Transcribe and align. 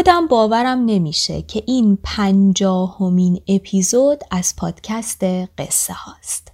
خودم 0.00 0.26
باورم 0.26 0.84
نمیشه 0.84 1.42
که 1.42 1.62
این 1.66 1.98
پنجاهمین 2.02 3.42
اپیزود 3.48 4.20
از 4.30 4.54
پادکست 4.56 5.24
قصه 5.58 5.92
هاست. 5.92 6.52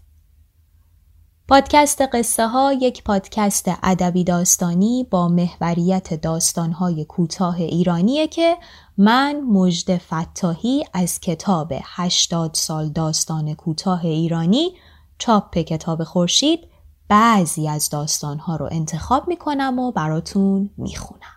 پادکست 1.48 2.02
قصه 2.12 2.46
ها 2.46 2.72
یک 2.72 3.04
پادکست 3.04 3.70
ادبی 3.82 4.24
داستانی 4.24 5.06
با 5.10 5.28
محوریت 5.28 6.14
داستانهای 6.14 7.04
کوتاه 7.04 7.60
ایرانیه 7.60 8.26
که 8.28 8.56
من 8.98 9.40
مجد 9.40 9.96
فتاحی 9.96 10.84
از 10.92 11.20
کتاب 11.20 11.72
80 11.82 12.54
سال 12.54 12.88
داستان 12.88 13.54
کوتاه 13.54 14.04
ایرانی 14.04 14.72
چاپ 15.18 15.58
کتاب 15.58 16.04
خورشید 16.04 16.60
بعضی 17.08 17.68
از 17.68 17.90
داستانها 17.90 18.56
رو 18.56 18.68
انتخاب 18.72 19.28
می‌کنم 19.28 19.78
و 19.78 19.92
براتون 19.92 20.70
می‌خونم. 20.76 21.35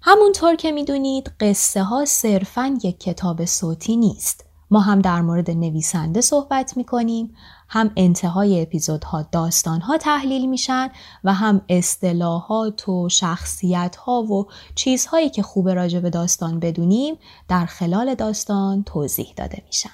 همونطور 0.00 0.54
که 0.54 0.72
می‌دونید 0.72 1.32
قصه 1.40 1.82
ها 1.82 2.04
صرفا 2.04 2.78
یک 2.84 3.00
کتاب 3.00 3.44
صوتی 3.44 3.96
نیست. 3.96 4.44
ما 4.70 4.80
هم 4.80 5.00
در 5.00 5.20
مورد 5.20 5.50
نویسنده 5.50 6.20
صحبت 6.20 6.76
می‌کنیم 6.76 7.34
هم 7.68 7.90
انتهای 7.96 8.62
اپیزودها 8.62 9.22
داستانها 9.32 9.98
تحلیل 9.98 10.46
میشن 10.46 10.88
و 11.24 11.34
هم 11.34 11.60
اصطلاحات 11.68 12.88
و 12.88 13.08
شخصیت 13.08 13.96
ها 13.96 14.22
و 14.22 14.46
چیزهایی 14.74 15.30
که 15.30 15.42
خوب 15.42 15.68
راجع 15.68 16.00
به 16.00 16.10
داستان 16.10 16.60
بدونیم 16.60 17.14
در 17.48 17.66
خلال 17.66 18.14
داستان 18.14 18.82
توضیح 18.82 19.32
داده 19.36 19.62
میشن. 19.66 19.90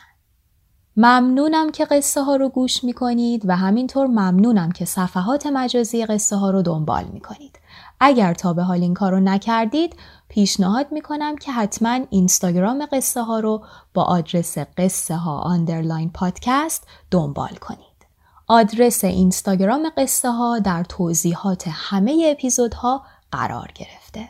ممنونم 0.97 1.73
که 1.73 1.85
قصه 1.85 2.23
ها 2.23 2.37
رو 2.37 2.49
گوش 2.49 2.85
می‌کنید 2.85 3.43
و 3.45 3.57
همینطور 3.57 4.07
ممنونم 4.07 4.73
که 4.73 4.85
صفحات 4.85 5.47
مجازی 5.47 6.07
قصه 6.07 6.37
ها 6.37 6.51
رو 6.51 6.63
دنبال 6.63 7.05
می‌کنید. 7.05 7.59
اگر 8.07 8.35
تا 8.35 8.53
به 8.53 8.63
حال 8.63 8.83
این 8.83 8.95
کار 8.95 9.13
رو 9.13 9.21
نکردید 9.21 9.97
پیشنهاد 10.29 10.93
می‌کنم 10.93 11.37
که 11.37 11.53
حتما 11.53 12.01
اینستاگرام 12.11 12.87
قصه 12.93 13.23
ها 13.23 13.41
رو 13.41 13.65
با 13.95 14.03
آدرس 14.03 14.59
قصه 14.59 15.17
ها 15.17 15.39
آندرلاین 15.39 16.11
پادکست 16.11 16.87
دنبال 17.11 17.57
کنید. 17.61 18.07
آدرس 18.47 19.05
اینستاگرام 19.05 19.91
قصه 19.97 20.31
ها 20.31 20.59
در 20.59 20.85
توضیحات 20.85 21.65
همه 21.69 22.27
اپیزودها 22.31 23.03
قرار 23.33 23.71
گرفته. 23.75 24.29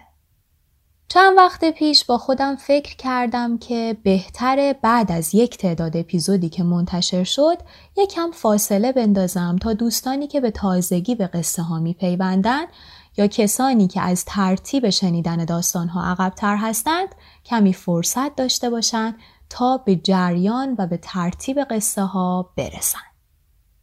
چند 1.08 1.36
وقت 1.36 1.64
پیش 1.64 2.04
با 2.04 2.18
خودم 2.18 2.56
فکر 2.56 2.96
کردم 2.96 3.58
که 3.58 3.96
بهتره 4.02 4.72
بعد 4.82 5.12
از 5.12 5.34
یک 5.34 5.58
تعداد 5.58 5.96
اپیزودی 5.96 6.48
که 6.48 6.62
منتشر 6.62 7.24
شد 7.24 7.56
یکم 7.96 8.30
فاصله 8.30 8.92
بندازم 8.92 9.56
تا 9.60 9.72
دوستانی 9.72 10.26
که 10.26 10.40
به 10.40 10.50
تازگی 10.50 11.14
به 11.14 11.26
قصه 11.26 11.62
ها 11.62 11.78
میپیوندن 11.78 12.64
یا 13.16 13.26
کسانی 13.26 13.88
که 13.88 14.00
از 14.00 14.24
ترتیب 14.24 14.90
شنیدن 14.90 15.44
داستانها 15.44 16.04
عقبتر 16.04 16.56
هستند 16.56 17.08
کمی 17.44 17.72
فرصت 17.72 18.36
داشته 18.36 18.70
باشند 18.70 19.14
تا 19.50 19.76
به 19.76 19.96
جریان 19.96 20.74
و 20.78 20.86
به 20.86 20.96
ترتیب 20.96 21.58
قصه 21.60 22.02
ها 22.02 22.52
برسند. 22.56 23.14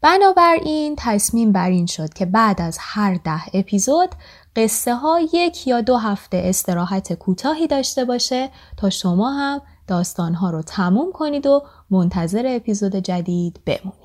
بنابراین 0.02 0.96
تصمیم 0.98 1.52
بر 1.52 1.70
این 1.70 1.86
شد 1.86 2.14
که 2.14 2.26
بعد 2.26 2.62
از 2.62 2.78
هر 2.80 3.16
ده 3.16 3.42
اپیزود 3.54 4.10
قصه 4.56 4.96
ها 4.96 5.20
یک 5.34 5.68
یا 5.68 5.82
دو 5.82 5.98
هفته 5.98 6.42
استراحت 6.46 7.14
کوتاهی 7.14 7.68
داشته 7.68 8.06
باشه 8.06 8.50
تا 8.78 8.90
شما 8.90 9.32
هم 9.32 9.62
داستان 9.88 10.34
ها 10.34 10.50
رو 10.50 10.62
تموم 10.62 11.12
کنید 11.12 11.46
و 11.46 11.64
منتظر 11.90 12.44
اپیزود 12.48 12.96
جدید 12.96 13.60
بمونید. 13.66 14.01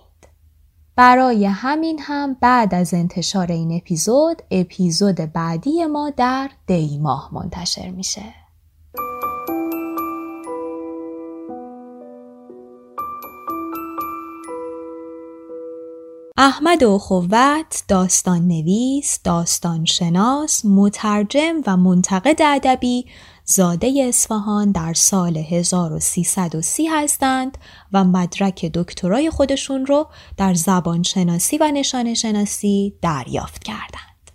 برای 0.97 1.47
همین 1.47 1.99
هم 2.03 2.37
بعد 2.41 2.75
از 2.75 2.95
انتشار 2.95 3.53
این 3.53 3.77
اپیزود 3.77 4.43
اپیزود 4.51 5.17
بعدی 5.33 5.87
ما 5.87 6.11
در 6.11 6.51
دی 6.67 6.99
ماه 6.99 7.31
منتشر 7.33 7.91
میشه. 7.91 8.23
احمد 16.37 16.84
اخوت 16.84 17.83
داستان 17.89 18.49
نویس، 18.49 19.21
داستان 19.25 19.84
شناس، 19.84 20.65
مترجم 20.65 21.61
و 21.67 21.77
منتقد 21.77 22.43
ادبی 22.43 23.07
زاده 23.49 24.05
اصفهان 24.09 24.71
در 24.71 24.95
سال 24.95 25.37
1330 25.37 26.87
هستند 26.87 27.59
و 27.93 28.05
مدرک 28.05 28.65
دکترای 28.65 29.31
خودشون 29.31 29.87
رو 29.87 30.09
در 30.37 30.55
زبان 30.55 31.03
شناسی 31.03 31.59
و 31.59 31.71
نشان 31.75 32.15
شناسی 32.15 32.95
دریافت 33.03 33.65
کردند. 33.65 34.31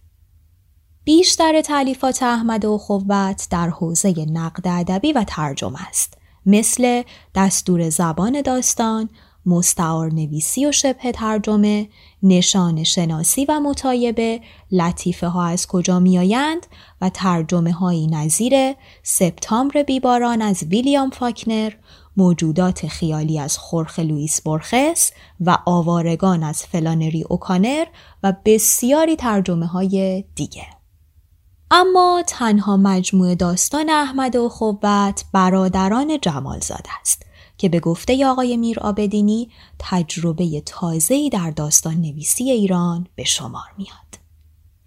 بیشتر 1.03 1.61
تعلیفات 1.61 2.23
احمد 2.23 2.65
و 2.65 2.77
خوبت 2.77 3.47
در 3.51 3.69
حوزه 3.69 4.25
نقد 4.25 4.67
ادبی 4.67 5.13
و 5.13 5.23
ترجمه 5.27 5.87
است 5.87 6.13
مثل 6.45 7.03
دستور 7.35 7.89
زبان 7.89 8.41
داستان، 8.41 9.09
مستعار 9.45 10.13
نویسی 10.13 10.65
و 10.65 10.71
شبه 10.71 11.11
ترجمه، 11.11 11.89
نشان 12.23 12.83
شناسی 12.83 13.45
و 13.45 13.59
مطایبه، 13.59 14.41
لطیفه 14.71 15.27
ها 15.27 15.45
از 15.45 15.67
کجا 15.67 15.99
میآیند 15.99 16.67
و 17.01 17.09
ترجمه 17.09 17.71
هایی 17.71 18.07
نظیر 18.07 18.73
سپتامبر 19.03 19.83
بیباران 19.83 20.41
از 20.41 20.63
ویلیام 20.63 21.09
فاکنر، 21.09 21.71
موجودات 22.17 22.87
خیالی 22.87 23.39
از 23.39 23.57
خورخ 23.57 23.99
لوئیس 23.99 24.41
برخس 24.41 25.11
و 25.39 25.57
آوارگان 25.65 26.43
از 26.43 26.65
فلانری 26.65 27.23
اوکانر 27.29 27.85
و 28.23 28.33
بسیاری 28.45 29.15
ترجمه 29.15 29.65
های 29.65 30.23
دیگه. 30.35 30.65
اما 31.71 32.23
تنها 32.27 32.77
مجموعه 32.77 33.35
داستان 33.35 33.89
احمد 33.89 34.35
و 34.35 34.49
خوبت 34.49 35.25
برادران 35.33 36.19
جمالزاد 36.21 36.85
است 37.01 37.25
که 37.61 37.69
به 37.69 37.79
گفته 37.79 38.25
آقای 38.25 38.57
میر 38.57 38.79
آبدینی 38.79 39.49
تجربه 39.79 40.61
تازه‌ای 40.61 41.29
در 41.29 41.51
داستان 41.51 41.93
نویسی 41.93 42.51
ایران 42.51 43.07
به 43.15 43.23
شمار 43.23 43.73
میاد. 43.77 44.19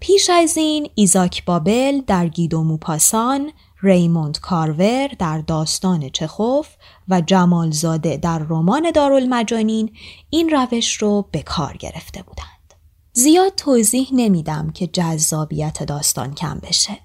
پیش 0.01 0.31
از 0.31 0.57
این 0.57 0.91
ایزاک 0.95 1.45
بابل 1.45 2.01
در 2.07 2.29
گیدو 2.29 2.63
موپاسان، 2.63 3.53
ریموند 3.83 4.41
کارور 4.41 5.09
در 5.09 5.39
داستان 5.39 6.09
چخوف 6.09 6.69
و 7.09 7.21
جمالزاده 7.21 8.17
در 8.17 8.39
رمان 8.39 8.91
دارالمجانین 8.91 9.91
این 10.31 10.51
روش 10.51 10.95
رو 10.95 11.29
به 11.31 11.43
کار 11.43 11.77
گرفته 11.77 12.23
بودند. 12.23 12.75
زیاد 13.13 13.55
توضیح 13.55 14.09
نمیدم 14.13 14.71
که 14.71 14.87
جذابیت 14.87 15.83
داستان 15.83 16.35
کم 16.35 16.61
بشه. 16.63 17.04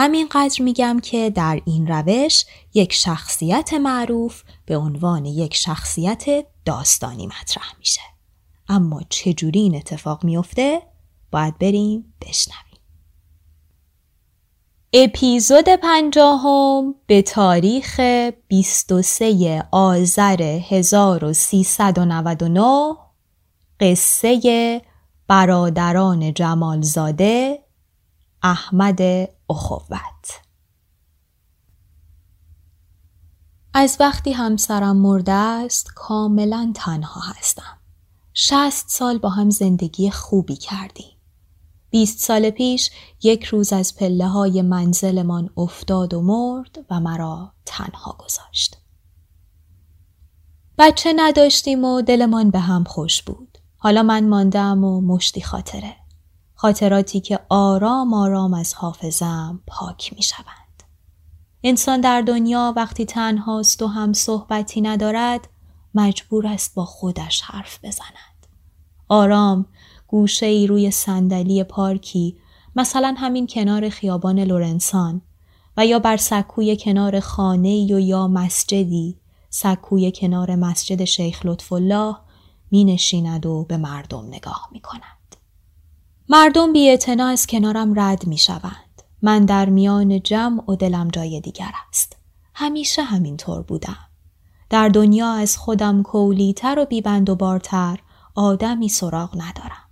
همینقدر 0.00 0.62
میگم 0.62 1.00
که 1.02 1.30
در 1.30 1.60
این 1.64 1.86
روش 1.86 2.44
یک 2.74 2.92
شخصیت 2.92 3.74
معروف 3.74 4.42
به 4.66 4.76
عنوان 4.76 5.24
یک 5.24 5.54
شخصیت 5.54 6.46
داستانی 6.64 7.26
مطرح 7.26 7.78
میشه. 7.78 8.00
اما 8.68 9.00
چجوری 9.08 9.60
این 9.60 9.76
اتفاق 9.76 10.24
میفته؟ 10.24 10.82
باید 11.30 11.58
بریم 11.58 12.14
بشنویم. 12.20 12.62
اپیزود 14.92 15.68
پنجاهم 15.68 16.94
به 17.06 17.22
تاریخ 17.22 18.00
23 18.48 19.68
آذر 19.70 20.42
1399 20.70 22.96
قصه 23.80 24.82
برادران 25.28 26.34
جمالزاده 26.34 27.58
احمد 28.42 29.28
اخوت 29.50 29.88
از 33.74 33.96
وقتی 34.00 34.32
همسرم 34.32 34.96
مرده 34.96 35.32
است 35.32 35.92
کاملا 35.94 36.72
تنها 36.74 37.20
هستم. 37.20 37.78
شست 38.34 38.88
سال 38.88 39.18
با 39.18 39.28
هم 39.28 39.50
زندگی 39.50 40.10
خوبی 40.10 40.56
کردیم. 40.56 41.16
بیست 41.90 42.18
سال 42.18 42.50
پیش 42.50 42.90
یک 43.22 43.44
روز 43.44 43.72
از 43.72 43.96
پله 43.96 44.26
های 44.26 44.62
منزلمان 44.62 45.50
افتاد 45.56 46.14
و 46.14 46.22
مرد 46.22 46.78
و 46.90 47.00
مرا 47.00 47.52
تنها 47.66 48.16
گذاشت. 48.18 48.76
بچه 50.78 51.12
نداشتیم 51.16 51.84
و 51.84 52.02
دلمان 52.02 52.50
به 52.50 52.58
هم 52.58 52.84
خوش 52.84 53.22
بود. 53.22 53.58
حالا 53.76 54.02
من 54.02 54.28
ماندم 54.28 54.84
و 54.84 55.00
مشتی 55.00 55.42
خاطره. 55.42 55.96
خاطراتی 56.60 57.20
که 57.20 57.40
آرام 57.48 58.14
آرام 58.14 58.54
از 58.54 58.74
حافظم 58.74 59.60
پاک 59.66 60.12
می 60.16 60.22
شود. 60.22 60.82
انسان 61.64 62.00
در 62.00 62.20
دنیا 62.20 62.72
وقتی 62.76 63.04
تنهاست 63.04 63.82
و 63.82 63.86
هم 63.86 64.12
صحبتی 64.12 64.80
ندارد 64.80 65.48
مجبور 65.94 66.46
است 66.46 66.74
با 66.74 66.84
خودش 66.84 67.40
حرف 67.40 67.84
بزند. 67.84 68.46
آرام 69.08 69.66
گوشه 70.06 70.46
ای 70.46 70.66
روی 70.66 70.90
صندلی 70.90 71.64
پارکی 71.64 72.36
مثلا 72.76 73.14
همین 73.18 73.46
کنار 73.46 73.88
خیابان 73.88 74.38
لورنسان 74.38 75.22
و 75.76 75.86
یا 75.86 75.98
بر 75.98 76.16
سکوی 76.16 76.76
کنار 76.76 77.20
خانه 77.20 77.94
و 77.94 78.00
یا 78.00 78.28
مسجدی 78.28 79.20
سکوی 79.50 80.12
کنار 80.12 80.54
مسجد 80.54 81.04
شیخ 81.04 81.46
لطف 81.46 81.72
الله 81.72 82.16
می 82.70 82.84
نشیند 82.84 83.46
و 83.46 83.64
به 83.64 83.76
مردم 83.76 84.26
نگاه 84.26 84.68
می 84.72 84.80
کند. 84.80 85.17
مردم 86.30 86.72
بی 86.72 86.98
از 87.20 87.46
کنارم 87.46 88.00
رد 88.00 88.26
می 88.26 88.38
شوند. 88.38 89.02
من 89.22 89.44
در 89.44 89.68
میان 89.68 90.22
جمع 90.22 90.70
و 90.70 90.76
دلم 90.76 91.08
جای 91.08 91.40
دیگر 91.40 91.70
است. 91.88 92.16
همیشه 92.54 93.02
همینطور 93.02 93.62
بودم. 93.62 93.96
در 94.70 94.88
دنیا 94.88 95.32
از 95.32 95.56
خودم 95.56 96.02
کولیتر 96.02 96.78
و 96.78 96.84
بیبند 96.84 97.30
و 97.30 97.34
بارتر 97.34 97.98
آدمی 98.34 98.88
سراغ 98.88 99.34
ندارم. 99.34 99.88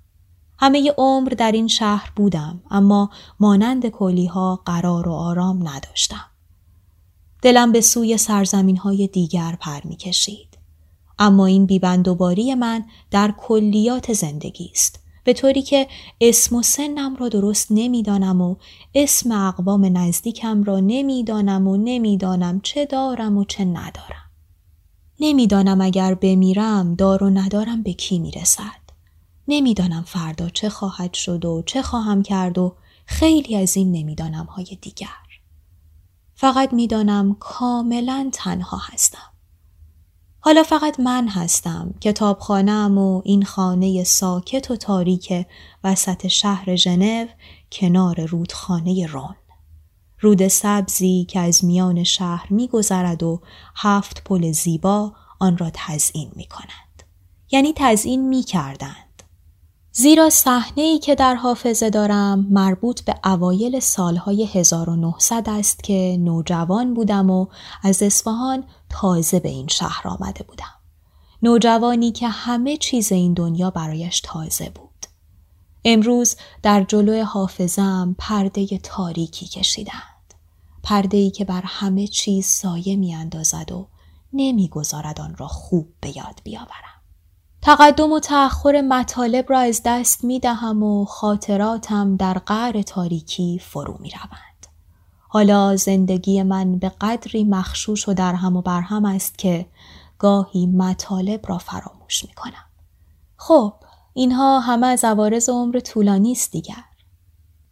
همه 0.58 0.92
عمر 0.98 1.28
در 1.28 1.52
این 1.52 1.68
شهر 1.68 2.12
بودم 2.16 2.62
اما 2.70 3.10
مانند 3.40 3.86
کولی 3.86 4.26
ها 4.26 4.62
قرار 4.64 5.08
و 5.08 5.12
آرام 5.12 5.68
نداشتم. 5.68 6.26
دلم 7.42 7.72
به 7.72 7.80
سوی 7.80 8.16
سرزمین 8.16 8.76
های 8.76 9.06
دیگر 9.06 9.56
پر 9.60 9.80
می 9.84 9.96
کشید. 9.96 10.58
اما 11.18 11.46
این 11.46 11.66
بیبندوباری 11.66 12.54
من 12.54 12.84
در 13.10 13.34
کلیات 13.38 14.12
زندگی 14.12 14.70
است 14.74 15.05
به 15.26 15.32
طوری 15.32 15.62
که 15.62 15.88
اسم 16.20 16.56
و 16.56 16.62
سنم 16.62 17.16
را 17.16 17.28
درست 17.28 17.66
نمی‌دانم 17.70 18.40
و 18.40 18.56
اسم 18.94 19.32
اقوام 19.32 19.98
نزدیکم 19.98 20.62
را 20.62 20.80
نمی‌دانم 20.80 21.68
و 21.68 21.76
نمی‌دانم 21.76 22.60
چه 22.60 22.86
دارم 22.86 23.36
و 23.36 23.44
چه 23.44 23.64
ندارم. 23.64 24.30
نمی‌دانم 25.20 25.80
اگر 25.80 26.14
بمیرم 26.14 26.94
دار 26.94 27.24
و 27.24 27.30
ندارم 27.30 27.82
به 27.82 27.92
کی 27.92 28.18
می‌رسد. 28.18 28.90
نمی‌دانم 29.48 30.02
فردا 30.02 30.48
چه 30.48 30.68
خواهد 30.68 31.14
شد 31.14 31.44
و 31.44 31.62
چه 31.66 31.82
خواهم 31.82 32.22
کرد 32.22 32.58
و 32.58 32.76
خیلی 33.06 33.56
از 33.56 33.76
این 33.76 33.92
نمی‌دانم 33.92 34.44
های 34.44 34.78
دیگر. 34.80 35.08
فقط 36.34 36.72
می‌دانم 36.72 37.36
کاملا 37.40 38.30
تنها 38.32 38.76
هستم. 38.82 39.32
حالا 40.46 40.62
فقط 40.62 41.00
من 41.00 41.28
هستم 41.28 41.94
کتابخانهام 42.00 42.98
و 42.98 43.22
این 43.24 43.44
خانه 43.44 44.04
ساکت 44.04 44.70
و 44.70 44.76
تاریک 44.76 45.46
وسط 45.84 46.26
شهر 46.26 46.76
ژنو 46.76 47.26
کنار 47.72 48.26
رودخانه 48.26 49.06
رون. 49.06 49.34
رود 50.20 50.48
سبزی 50.48 51.26
که 51.28 51.40
از 51.40 51.64
میان 51.64 52.04
شهر 52.04 52.46
میگذرد 52.50 53.22
و 53.22 53.40
هفت 53.76 54.24
پل 54.24 54.52
زیبا 54.52 55.12
آن 55.38 55.58
را 55.58 55.70
تزئین 55.74 56.30
می 56.36 56.46
کند. 56.46 57.02
یعنی 57.50 57.72
تزئین 57.76 58.28
می 58.28 58.42
کردن. 58.42 59.05
زیرا 59.98 60.30
صحنه 60.30 60.82
ای 60.82 60.98
که 60.98 61.14
در 61.14 61.34
حافظه 61.34 61.90
دارم 61.90 62.46
مربوط 62.50 63.00
به 63.00 63.14
اوایل 63.24 63.80
سالهای 63.80 64.44
1900 64.44 65.48
است 65.48 65.82
که 65.82 66.16
نوجوان 66.20 66.94
بودم 66.94 67.30
و 67.30 67.46
از 67.82 68.02
اصفهان 68.02 68.64
تازه 68.90 69.40
به 69.40 69.48
این 69.48 69.66
شهر 69.66 70.08
آمده 70.08 70.44
بودم. 70.44 70.74
نوجوانی 71.42 72.12
که 72.12 72.28
همه 72.28 72.76
چیز 72.76 73.12
این 73.12 73.34
دنیا 73.34 73.70
برایش 73.70 74.20
تازه 74.20 74.70
بود. 74.70 75.06
امروز 75.84 76.36
در 76.62 76.84
جلو 76.84 77.24
حافظم 77.24 78.16
پرده 78.18 78.66
تاریکی 78.78 79.46
کشیدند. 79.46 80.34
پرده 80.82 81.16
ای 81.16 81.30
که 81.30 81.44
بر 81.44 81.62
همه 81.64 82.06
چیز 82.06 82.46
سایه 82.46 82.96
می 82.96 83.14
اندازد 83.14 83.72
و 83.72 83.88
نمی‌گذارد 84.32 85.20
آن 85.20 85.36
را 85.36 85.48
خوب 85.48 85.88
به 86.00 86.16
یاد 86.16 86.40
بیاورم. 86.44 86.95
تقدم 87.62 88.12
و 88.12 88.20
تأخر 88.20 88.80
مطالب 88.80 89.44
را 89.48 89.58
از 89.58 89.82
دست 89.84 90.24
می 90.24 90.40
دهم 90.40 90.82
و 90.82 91.04
خاطراتم 91.04 92.16
در 92.16 92.34
قعر 92.34 92.82
تاریکی 92.82 93.58
فرو 93.58 93.96
می 94.00 94.10
روند. 94.10 94.66
حالا 95.28 95.76
زندگی 95.76 96.42
من 96.42 96.78
به 96.78 96.92
قدری 97.00 97.44
مخشوش 97.44 98.08
و 98.08 98.14
در 98.14 98.34
هم 98.34 98.56
و 98.56 98.62
بر 98.62 98.80
هم 98.80 99.04
است 99.04 99.38
که 99.38 99.66
گاهی 100.18 100.66
مطالب 100.66 101.40
را 101.48 101.58
فراموش 101.58 102.24
می 102.24 102.34
کنم. 102.34 102.66
خب 103.36 103.72
اینها 104.14 104.60
همه 104.60 104.86
از 104.86 105.04
عوارض 105.04 105.48
عمر 105.48 105.80
طولانی 105.80 106.32
است 106.32 106.52
دیگر. 106.52 106.84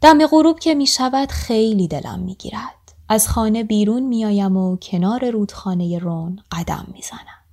دم 0.01 0.27
غروب 0.27 0.59
که 0.59 0.75
می 0.75 0.87
شود 0.87 1.31
خیلی 1.31 1.89
دلم 1.89 2.19
می 2.21 2.35
گیرد. 2.35 2.95
از 3.09 3.29
خانه 3.29 3.65
بیرون 3.65 4.03
می 4.03 4.25
آیم 4.25 4.57
و 4.57 4.77
کنار 4.77 5.31
رودخانه 5.31 5.99
رون 5.99 6.43
قدم 6.53 6.87
می 6.93 7.03
زنم. 7.03 7.44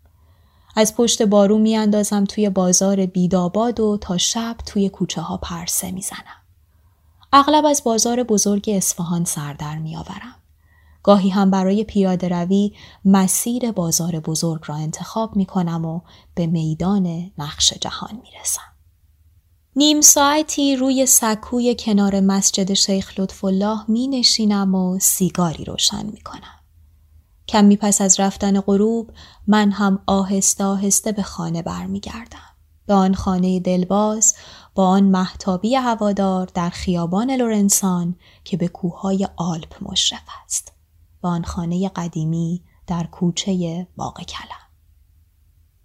از 0.75 0.95
پشت 0.95 1.21
بارو 1.21 1.57
میاندازم 1.57 2.23
توی 2.23 2.49
بازار 2.49 3.06
بیداباد 3.06 3.80
و 3.80 3.97
تا 4.01 4.18
شب 4.18 4.56
توی 4.66 4.90
کوچه 4.90 5.21
ها 5.21 5.37
پرسه 5.37 5.92
می‌زنم. 5.92 6.42
اغلب 7.33 7.66
از 7.66 7.83
بازار 7.83 8.23
بزرگ 8.23 8.69
اصفهان 8.73 9.25
سر 9.25 9.54
در 9.54 9.78
میآورم. 9.78 10.35
گاهی 11.04 11.30
هم 11.30 11.51
برای 11.51 11.83
پیاده 11.83 12.30
روی 12.30 12.73
مسیر 13.06 13.71
بازار 13.71 14.19
بزرگ 14.19 14.61
را 14.66 14.75
انتخاب 14.75 15.35
می 15.35 15.45
کنم 15.45 15.85
و 15.85 16.01
به 16.35 16.47
میدان 16.47 17.31
نقش 17.37 17.73
جهان 17.73 18.16
می 18.16 18.30
رسم. 18.42 18.61
نیم 19.75 20.01
ساعتی 20.01 20.75
روی 20.75 21.06
سکوی 21.06 21.75
کنار 21.80 22.19
مسجد 22.19 22.73
شیخ 22.73 23.19
لطف 23.19 23.44
الله 23.44 23.80
می 23.87 24.07
نشینم 24.07 24.75
و 24.75 24.99
سیگاری 24.99 25.66
روشن 25.66 26.06
می 26.06 26.21
کنم. 26.21 26.60
کمی 27.48 27.78
پس 27.78 28.02
از 28.02 28.19
رفتن 28.19 28.60
غروب 28.60 29.12
من 29.48 29.71
هم 29.71 30.00
آهسته 30.06 30.64
آهسته 30.64 31.12
به 31.12 31.24
خانه 31.24 31.62
برمیگردم. 31.62 32.52
به 32.86 32.94
آن 32.94 33.14
خانه 33.14 33.60
دلباز 33.60 34.36
با 34.76 34.88
آن 34.88 35.04
محتابی 35.04 35.76
هوادار 35.76 36.50
در 36.54 36.69
خیابان 36.69 37.31
لورنسان 37.31 38.16
که 38.44 38.57
به 38.57 38.68
کوههای 38.68 39.28
آلپ 39.36 39.76
مشرف 39.81 40.24
است. 40.45 40.71
به 41.21 41.28
آن 41.28 41.44
خانه 41.44 41.90
قدیمی 41.90 42.64
در 42.88 43.04
کوچه 43.04 43.88
باغ 43.95 44.21
کلم. 44.21 44.62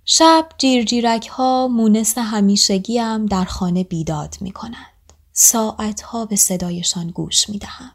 شب 0.04 0.48
جیرجیرک 0.58 1.26
ها 1.26 1.68
مونس 1.68 2.18
همیشگیم 2.18 3.26
در 3.26 3.44
خانه 3.44 3.84
بیداد 3.84 4.36
می 4.40 4.50
کنند. 4.50 5.12
ساعت 5.32 6.00
ها 6.00 6.26
به 6.26 6.36
صدایشان 6.36 7.10
گوش 7.10 7.50
می 7.50 7.58
دهم. 7.58 7.92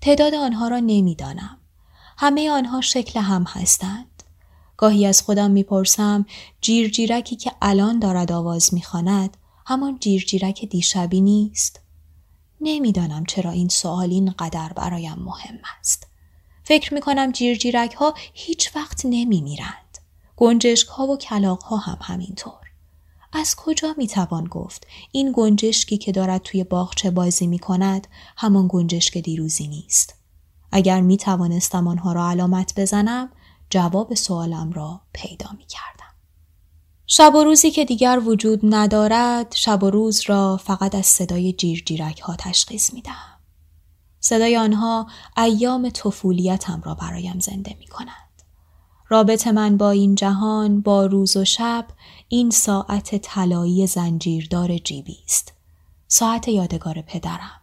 تعداد 0.00 0.34
آنها 0.34 0.68
را 0.68 0.78
نمی‌دانم. 0.78 1.58
همه 2.20 2.50
آنها 2.50 2.80
شکل 2.80 3.20
هم 3.20 3.44
هستند. 3.48 4.22
گاهی 4.76 5.06
از 5.06 5.22
خودم 5.22 5.50
می‌پرسم 5.50 6.26
جیرجیرکی 6.60 7.36
که 7.36 7.52
الان 7.62 7.98
دارد 7.98 8.32
آواز 8.32 8.74
می‌خواند 8.74 9.36
همان 9.66 9.98
جیرجیرک 9.98 10.64
دیشبی 10.64 11.20
نیست؟ 11.20 11.80
نمی‌دانم 12.60 13.24
چرا 13.26 13.50
این 13.50 13.68
سوال 13.68 14.10
اینقدر 14.10 14.72
برایم 14.72 15.18
مهم 15.18 15.58
است. 15.80 16.06
فکر 16.64 16.94
می 16.94 17.00
کنم 17.00 17.32
جیرجیرک 17.32 17.94
ها 17.94 18.14
هیچ 18.32 18.76
وقت 18.76 19.00
نمی 19.04 19.40
میرند. 19.40 19.98
گنجشک 20.36 20.88
ها 20.88 21.06
و 21.06 21.16
کلاق 21.16 21.62
ها 21.62 21.76
هم 21.76 21.98
همینطور. 22.02 22.68
از 23.32 23.56
کجا 23.56 23.94
می 23.98 24.06
توان 24.06 24.44
گفت 24.44 24.86
این 25.12 25.32
گنجشکی 25.36 25.98
که 25.98 26.12
دارد 26.12 26.42
توی 26.42 26.64
باغچه 26.64 27.10
بازی 27.10 27.46
می 27.46 27.58
کند 27.58 28.06
همان 28.36 28.68
گنجشک 28.70 29.18
دیروزی 29.18 29.68
نیست؟ 29.68 30.17
اگر 30.72 31.00
می 31.00 31.16
توانستم 31.16 31.88
آنها 31.88 32.12
را 32.12 32.30
علامت 32.30 32.72
بزنم 32.76 33.28
جواب 33.70 34.14
سوالم 34.14 34.72
را 34.72 35.00
پیدا 35.12 35.50
می 35.58 35.66
کردم. 35.66 36.14
شب 37.06 37.34
و 37.34 37.44
روزی 37.44 37.70
که 37.70 37.84
دیگر 37.84 38.22
وجود 38.26 38.60
ندارد 38.62 39.54
شب 39.54 39.82
و 39.82 39.90
روز 39.90 40.22
را 40.26 40.56
فقط 40.56 40.94
از 40.94 41.06
صدای 41.06 41.52
جیر 41.52 41.82
جیرک 41.86 42.20
ها 42.20 42.36
تشخیص 42.38 42.94
می 42.94 43.02
دهم. 43.02 43.38
صدای 44.20 44.56
آنها 44.56 45.06
ایام 45.36 45.90
طفولیتم 45.90 46.82
را 46.84 46.94
برایم 46.94 47.38
زنده 47.40 47.76
می 47.78 47.86
کند. 47.86 48.12
رابط 49.08 49.46
من 49.46 49.76
با 49.76 49.90
این 49.90 50.14
جهان 50.14 50.80
با 50.80 51.06
روز 51.06 51.36
و 51.36 51.44
شب 51.44 51.86
این 52.28 52.50
ساعت 52.50 53.16
طلایی 53.16 53.86
زنجیردار 53.86 54.78
جیبی 54.78 55.18
است. 55.24 55.52
ساعت 56.08 56.48
یادگار 56.48 57.02
پدرم. 57.02 57.60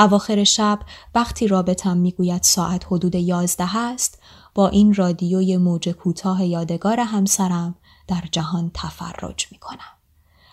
اواخر 0.00 0.44
شب 0.44 0.78
وقتی 1.14 1.48
رابطم 1.48 1.96
می‌گوید 1.96 2.42
ساعت 2.42 2.86
حدود 2.86 3.14
یازده 3.14 3.76
است 3.76 4.18
با 4.54 4.68
این 4.68 4.94
رادیوی 4.94 5.56
موج 5.56 5.88
کوتاه 5.88 6.44
یادگار 6.44 7.00
همسرم 7.00 7.74
در 8.08 8.24
جهان 8.32 8.70
تفرج 8.74 9.46
می 9.52 9.58
کنم. 9.58 9.96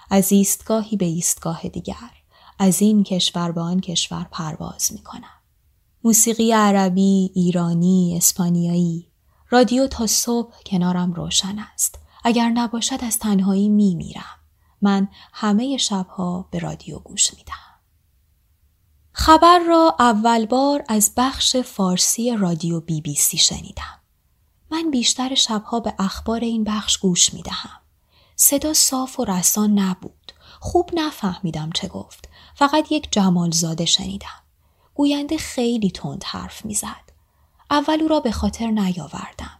از 0.09 0.31
ایستگاهی 0.31 0.97
به 0.97 1.05
ایستگاه 1.05 1.67
دیگر 1.67 2.11
از 2.59 2.81
این 2.81 3.03
کشور 3.03 3.51
به 3.51 3.61
آن 3.61 3.79
کشور 3.79 4.27
پرواز 4.31 4.89
می 4.93 4.99
کنم. 5.03 5.41
موسیقی 6.03 6.51
عربی، 6.51 7.31
ایرانی، 7.35 8.13
اسپانیایی 8.17 9.07
رادیو 9.49 9.87
تا 9.87 10.07
صبح 10.07 10.53
کنارم 10.65 11.13
روشن 11.13 11.59
است. 11.73 11.99
اگر 12.23 12.49
نباشد 12.49 13.03
از 13.03 13.19
تنهایی 13.19 13.69
می 13.69 13.95
میرم. 13.95 14.37
من 14.81 15.07
همه 15.33 15.77
شبها 15.77 16.47
به 16.51 16.59
رادیو 16.59 16.99
گوش 16.99 17.33
می 17.33 17.43
دهم. 17.43 17.66
خبر 19.19 19.59
را 19.59 19.95
اول 19.99 20.45
بار 20.45 20.83
از 20.87 21.11
بخش 21.17 21.55
فارسی 21.55 22.37
رادیو 22.37 22.79
بی 22.79 23.01
بی 23.01 23.15
سی 23.15 23.37
شنیدم. 23.37 23.99
من 24.71 24.91
بیشتر 24.91 25.35
شبها 25.35 25.79
به 25.79 25.93
اخبار 25.99 26.39
این 26.39 26.63
بخش 26.63 26.97
گوش 26.97 27.33
می 27.33 27.41
دهم. 27.41 27.79
صدا 28.35 28.73
صاف 28.73 29.19
و 29.19 29.25
رسان 29.25 29.79
نبود. 29.79 30.31
خوب 30.59 30.89
نفهمیدم 30.93 31.69
چه 31.73 31.87
گفت. 31.87 32.29
فقط 32.55 32.91
یک 32.91 33.07
جمالزاده 33.11 33.85
شنیدم. 33.85 34.43
گوینده 34.93 35.37
خیلی 35.37 35.91
تند 35.91 36.23
حرف 36.23 36.65
می‌زد. 36.65 37.11
اول 37.71 38.01
او 38.01 38.07
را 38.07 38.19
به 38.19 38.31
خاطر 38.31 38.67
نیاوردم. 38.67 39.59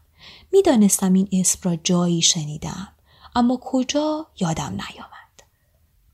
می‌دانستم 0.52 1.14
این 1.14 1.30
اسم 1.32 1.60
را 1.64 1.76
جایی 1.76 2.22
شنیدم 2.22 2.88
اما 3.36 3.60
کجا 3.62 4.28
یادم 4.40 4.72
نیامد. 4.72 5.44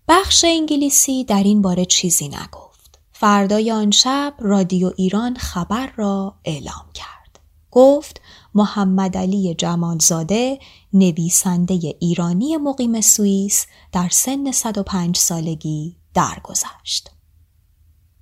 بخش 0.08 0.46
انگلیسی 0.48 1.24
در 1.24 1.44
این 1.44 1.62
باره 1.62 1.86
چیزی 1.86 2.28
نگفت. 2.28 2.73
فردای 3.14 3.72
آن 3.72 3.92
شب 3.92 4.34
رادیو 4.40 4.92
ایران 4.98 5.36
خبر 5.36 5.90
را 5.96 6.36
اعلام 6.46 6.86
کرد. 6.94 7.40
گفت 7.72 8.22
محمد 8.54 9.18
علی 9.18 9.56
جمالزاده 9.56 10.60
نویسنده 10.94 11.96
ایرانی 12.00 12.58
مقیم 12.58 13.02
سوئیس 13.02 13.66
در 13.92 14.10
سن 14.10 14.52
105 14.52 15.18
سالگی 15.18 15.96
درگذشت. 16.14 17.12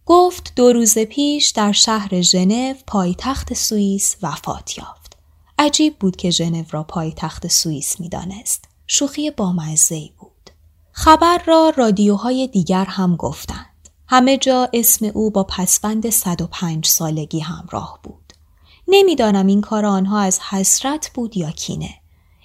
گفت 0.05 0.53
دو 0.55 0.73
روز 0.73 0.97
پیش 0.97 1.49
در 1.49 1.71
شهر 1.71 2.21
ژنو 2.21 2.73
پایتخت 2.87 3.53
سوئیس 3.53 4.15
وفات 4.21 4.77
یافت. 4.77 5.17
عجیب 5.59 5.99
بود 5.99 6.15
که 6.15 6.29
ژنو 6.29 6.63
را 6.69 6.83
پایتخت 6.83 7.47
سوئیس 7.47 7.99
می‌دانست. 7.99 8.65
شوخی 8.87 9.31
بامزه 9.31 10.09
بود. 10.17 10.49
خبر 10.91 11.41
را 11.47 11.73
رادیوهای 11.77 12.47
دیگر 12.47 12.85
هم 12.85 13.15
گفتند. 13.15 13.70
همه 14.13 14.37
جا 14.37 14.69
اسم 14.73 15.05
او 15.13 15.31
با 15.31 15.43
پسوند 15.43 16.09
105 16.09 16.85
سالگی 16.85 17.39
همراه 17.39 17.99
بود. 18.03 18.33
نمی‌دانم 18.87 19.47
این 19.47 19.61
کار 19.61 19.85
آنها 19.85 20.19
از 20.19 20.39
حسرت 20.39 21.11
بود 21.13 21.37
یا 21.37 21.51
کینه. 21.51 21.95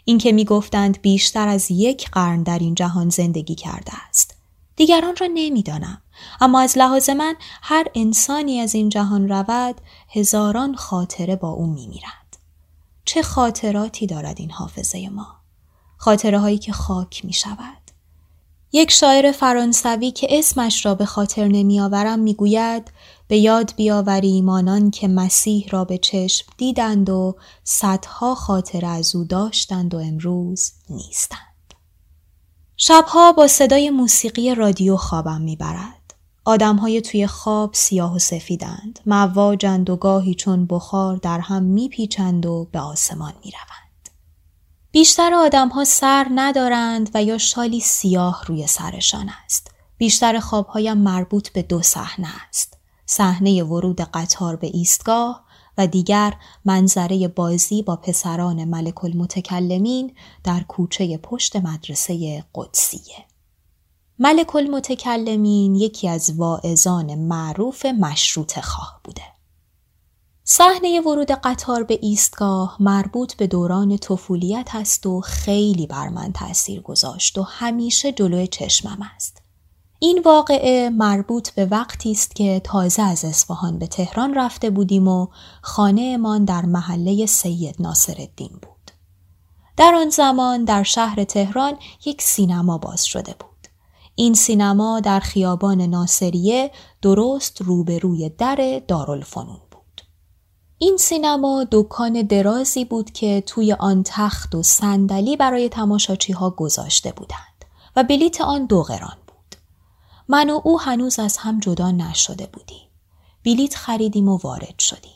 اینکه 0.05 0.33
می‌گفتند 0.33 1.03
بیشتر 1.03 1.49
از 1.49 1.71
یک 1.71 2.11
قرن 2.11 2.43
در 2.43 2.59
این 2.59 2.75
جهان 2.75 3.09
زندگی 3.09 3.55
کرده 3.55 3.93
است. 4.09 4.35
دیگران 4.77 5.17
را 5.21 5.27
نمی‌دانم 5.35 6.03
اما 6.41 6.61
از 6.61 6.79
لحاظ 6.79 7.11
من 7.11 7.35
هر 7.63 7.87
انسانی 7.95 8.61
از 8.61 8.75
این 8.75 8.89
جهان 8.89 9.29
رود 9.29 9.81
هزاران 10.09 10.75
خاطره 10.75 11.37
با 11.37 11.49
او 11.49 11.67
میمیرد 11.67 12.39
چه 13.05 13.23
خاطراتی 13.23 14.07
دارد 14.07 14.41
این 14.41 14.51
حافظه 14.51 15.09
ما 15.09 15.37
خاطره 15.97 16.39
هایی 16.39 16.59
که 16.59 16.73
خاک 16.73 17.25
می 17.25 17.33
شود 17.33 17.86
یک 18.73 18.91
شاعر 18.91 19.33
فرانسوی 19.33 20.11
که 20.11 20.27
اسمش 20.31 20.87
را 20.87 20.95
به 20.95 21.05
خاطر 21.05 21.49
نمیآورم 21.49 22.19
می‌گوید 22.19 22.93
به 23.29 23.39
یاد 23.39 23.75
بیاوریم 23.77 24.49
آنان 24.49 24.91
که 24.91 25.09
مسیح 25.09 25.69
را 25.71 25.85
به 25.85 25.99
چشم 25.99 26.47
دیدند 26.57 27.11
و 27.11 27.37
صدها 27.65 28.35
خاطر 28.35 28.87
از 28.87 29.17
او 29.17 29.25
داشتند 29.25 29.95
و 29.95 29.99
امروز 29.99 30.73
نیستند. 30.91 31.75
شبها 32.77 33.33
با 33.33 33.47
صدای 33.47 33.91
موسیقی 33.91 34.55
رادیو 34.55 34.97
خوابم 34.97 35.41
می‌برد. 35.41 36.15
آدمهای 36.45 37.01
توی 37.01 37.27
خواب 37.27 37.75
سیاه 37.75 38.15
و 38.15 38.19
سفیدند. 38.19 39.01
مواجند 39.07 39.91
و 39.91 39.97
گاهی 39.97 40.35
چون 40.35 40.67
بخار 40.67 41.17
در 41.17 41.41
هم 41.41 41.63
میپیچند 41.63 42.47
و 42.47 42.69
به 42.73 42.81
آسمان 42.81 43.33
می‌روند. 43.45 43.86
بیشتر 44.97 45.35
آدمها 45.35 45.85
سر 45.85 46.26
ندارند 46.35 47.11
و 47.15 47.23
یا 47.23 47.38
شالی 47.38 47.81
سیاه 47.81 48.43
روی 48.47 48.67
سرشان 48.67 49.31
است. 49.45 49.71
بیشتر 49.99 50.41
خوابهایم 50.41 50.99
مربوط 50.99 51.49
به 51.49 51.62
دو 51.62 51.83
صحنه 51.83 52.29
است. 52.49 52.79
صحنه 53.07 53.62
ورود 53.62 54.00
قطار 54.00 54.57
به 54.57 54.67
ایستگاه 54.67 55.45
و 55.79 55.87
دیگر 55.87 56.35
منظره 56.65 57.29
بازی 57.29 57.83
با 57.83 57.97
پسران 57.97 58.65
ملک 58.65 59.05
المتکلمین 59.05 60.15
در 60.45 60.61
کوچه 60.61 61.19
پشت 61.19 61.57
مدرسه 61.57 62.45
قدسیه. 62.55 63.25
ملک 64.19 64.57
المتکلمین 64.57 65.75
یکی 65.75 66.09
از 66.09 66.33
واعظان 66.37 67.15
معروف 67.15 67.87
مشروط 67.87 68.61
خواه 68.61 69.00
بوده. 69.05 69.36
صحنه 70.49 71.00
ورود 71.00 71.31
قطار 71.31 71.83
به 71.83 71.99
ایستگاه 72.03 72.76
مربوط 72.81 73.35
به 73.35 73.47
دوران 73.47 73.97
طفولیت 73.97 74.69
است 74.75 75.07
و 75.07 75.21
خیلی 75.21 75.87
بر 75.87 76.09
من 76.09 76.33
تأثیر 76.33 76.81
گذاشت 76.81 77.38
و 77.38 77.43
همیشه 77.43 78.12
جلوی 78.12 78.47
چشمم 78.47 78.99
است. 79.15 79.43
این 79.99 80.23
واقعه 80.25 80.91
مربوط 80.91 81.50
به 81.50 81.67
وقتی 81.67 82.11
است 82.11 82.37
که 82.37 82.61
تازه 82.65 83.03
از 83.03 83.25
اصفهان 83.25 83.79
به 83.79 83.87
تهران 83.87 84.35
رفته 84.35 84.71
بودیم 84.71 85.09
و 85.09 85.26
خانهمان 85.62 86.45
در 86.45 86.65
محله 86.65 87.26
سید 87.26 87.76
ناصر 87.79 88.15
الدین 88.19 88.59
بود. 88.62 88.91
در 89.76 89.95
آن 89.95 90.11
زمان 90.11 90.65
در 90.65 90.83
شهر 90.83 91.25
تهران 91.25 91.79
یک 92.05 92.23
سینما 92.23 92.79
باز 92.79 93.05
شده 93.05 93.35
بود. 93.38 93.69
این 94.15 94.35
سینما 94.35 95.00
در 95.00 95.21
خیابان 95.21 95.81
ناصریه 95.81 96.71
درست 97.03 97.62
روبروی 97.62 98.29
در 98.29 98.83
دارالفنون. 98.88 99.66
این 100.78 100.97
سینما 100.97 101.66
دکان 101.73 102.23
درازی 102.23 102.85
بود 102.85 103.11
که 103.11 103.42
توی 103.47 103.73
آن 103.73 104.02
تخت 104.06 104.54
و 104.54 104.62
صندلی 104.62 105.37
برای 105.37 105.68
تماشاچی 105.68 106.33
ها 106.33 106.50
گذاشته 106.50 107.12
بودند 107.12 107.64
و 107.97 108.04
بلیت 108.04 108.40
آن 108.40 108.66
دو 108.66 108.83
قران 108.83 109.16
من 110.28 110.50
و 110.50 110.61
او 110.64 110.80
هنوز 110.80 111.18
از 111.18 111.37
هم 111.37 111.61
جدا 111.61 111.90
نشده 111.90 112.47
بودیم. 112.47 112.88
بلیت 113.45 113.76
خریدیم 113.76 114.28
و 114.28 114.37
وارد 114.37 114.78
شدیم. 114.78 115.12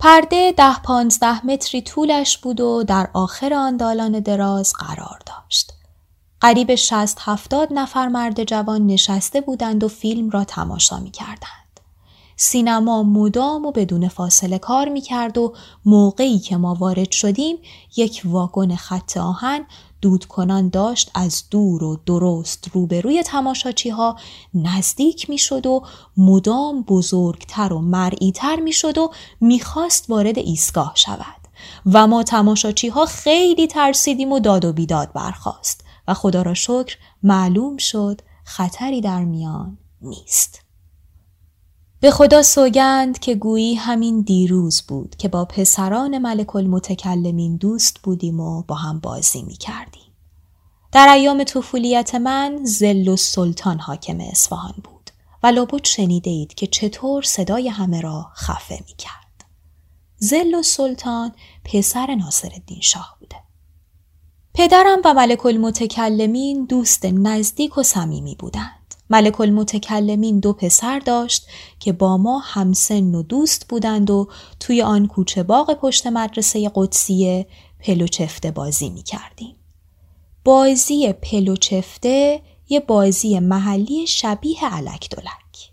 پرده 0.00 0.52
ده 0.56 0.78
پانزده 0.78 1.46
متری 1.46 1.82
طولش 1.82 2.38
بود 2.38 2.60
و 2.60 2.84
در 2.84 3.10
آخر 3.14 3.54
آن 3.54 3.76
دالان 3.76 4.20
دراز 4.20 4.72
قرار 4.72 5.18
داشت. 5.26 5.72
قریب 6.40 6.74
شست 6.74 7.18
هفتاد 7.20 7.68
نفر 7.70 8.08
مرد 8.08 8.44
جوان 8.44 8.86
نشسته 8.86 9.40
بودند 9.40 9.84
و 9.84 9.88
فیلم 9.88 10.30
را 10.30 10.44
تماشا 10.44 10.98
می 10.98 11.10
کردند. 11.10 11.61
سینما 12.36 13.02
مدام 13.02 13.66
و 13.66 13.72
بدون 13.72 14.08
فاصله 14.08 14.58
کار 14.58 14.88
می 14.88 15.00
کرد 15.00 15.38
و 15.38 15.54
موقعی 15.84 16.38
که 16.38 16.56
ما 16.56 16.74
وارد 16.74 17.10
شدیم 17.10 17.56
یک 17.96 18.22
واگن 18.24 18.76
خط 18.76 19.16
آهن 19.16 19.66
دود 20.02 20.24
کنان 20.24 20.68
داشت 20.68 21.10
از 21.14 21.44
دور 21.50 21.84
و 21.84 22.00
درست 22.06 22.68
روبروی 22.72 23.22
تماشاچی 23.22 23.90
ها 23.90 24.16
نزدیک 24.54 25.30
می 25.30 25.38
شد 25.38 25.66
و 25.66 25.82
مدام 26.16 26.82
بزرگتر 26.82 27.72
و 27.72 27.78
مرعیتر 27.78 28.56
می 28.56 28.72
شد 28.72 28.98
و 28.98 29.10
می‌خواست 29.40 30.10
وارد 30.10 30.38
ایستگاه 30.38 30.92
شود 30.94 31.42
و 31.92 32.06
ما 32.06 32.22
تماشاچی 32.22 32.88
ها 32.88 33.06
خیلی 33.06 33.66
ترسیدیم 33.66 34.32
و 34.32 34.40
داد 34.40 34.64
و 34.64 34.72
بیداد 34.72 35.12
برخواست 35.12 35.84
و 36.08 36.14
خدا 36.14 36.42
را 36.42 36.54
شکر 36.54 36.96
معلوم 37.22 37.76
شد 37.76 38.20
خطری 38.44 39.00
در 39.00 39.24
میان 39.24 39.78
نیست. 40.02 40.61
به 42.02 42.10
خدا 42.10 42.42
سوگند 42.42 43.18
که 43.18 43.34
گویی 43.34 43.74
همین 43.74 44.20
دیروز 44.20 44.82
بود 44.82 45.16
که 45.16 45.28
با 45.28 45.44
پسران 45.44 46.18
ملک 46.18 46.56
المتکلمین 46.56 47.56
دوست 47.56 47.98
بودیم 48.02 48.40
و 48.40 48.62
با 48.62 48.74
هم 48.74 49.00
بازی 49.00 49.42
می 49.42 49.56
کردیم. 49.56 50.12
در 50.92 51.08
ایام 51.08 51.44
طفولیت 51.44 52.14
من 52.14 52.64
زل 52.64 53.08
و 53.08 53.16
سلطان 53.16 53.78
حاکم 53.78 54.20
اصفهان 54.20 54.74
بود 54.84 55.10
و 55.42 55.46
لابد 55.46 55.84
شنیده 55.84 56.30
اید 56.30 56.54
که 56.54 56.66
چطور 56.66 57.22
صدای 57.22 57.68
همه 57.68 58.00
را 58.00 58.26
خفه 58.34 58.78
می 58.88 58.94
کرد. 58.98 59.44
زل 60.16 60.54
و 60.54 60.62
سلطان 60.62 61.32
پسر 61.64 62.14
ناصر 62.14 62.50
الدین 62.54 62.80
شاه 62.80 63.16
بوده. 63.20 63.36
پدرم 64.54 64.98
و 65.04 65.14
ملک 65.14 65.46
المتکلمین 65.46 66.64
دوست 66.64 67.04
نزدیک 67.04 67.78
و 67.78 67.82
صمیمی 67.82 68.34
بودند. 68.34 68.81
ملک 69.12 69.40
المتکلمین 69.40 70.40
دو 70.40 70.52
پسر 70.52 70.98
داشت 70.98 71.46
که 71.80 71.92
با 71.92 72.16
ما 72.16 72.38
همسن 72.38 73.14
و 73.14 73.22
دوست 73.22 73.68
بودند 73.68 74.10
و 74.10 74.28
توی 74.60 74.82
آن 74.82 75.06
کوچه 75.06 75.42
باغ 75.42 75.74
پشت 75.74 76.06
مدرسه 76.06 76.70
قدسیه 76.74 77.46
پلوچفته 77.80 78.50
بازی 78.50 78.90
می 78.90 79.02
کردیم. 79.02 79.56
بازی 80.44 81.12
پلوچفته 81.12 82.42
یه 82.68 82.80
بازی 82.80 83.38
محلی 83.38 84.06
شبیه 84.06 84.74
علک 84.74 85.10
دلک. 85.10 85.72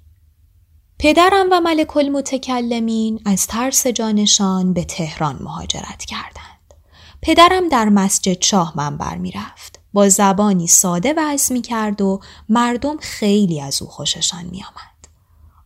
پدرم 0.99 1.47
و 1.51 1.61
ملک 1.61 1.97
المتکلمین 1.97 3.21
از 3.25 3.47
ترس 3.47 3.87
جانشان 3.87 4.73
به 4.73 4.83
تهران 4.83 5.39
مهاجرت 5.41 6.05
کردند. 6.05 6.73
پدرم 7.21 7.69
در 7.69 7.89
مسجد 7.89 8.43
شاه 8.43 8.73
منبر 8.75 9.17
می 9.17 9.31
رفت. 9.31 9.78
با 9.93 10.09
زبانی 10.09 10.67
ساده 10.67 11.13
وعظ 11.13 11.51
می 11.51 11.61
کرد 11.61 12.01
و 12.01 12.19
مردم 12.49 12.97
خیلی 12.97 13.61
از 13.61 13.81
او 13.81 13.87
خوششان 13.87 14.45
می 14.45 14.63
آمد. 14.63 14.89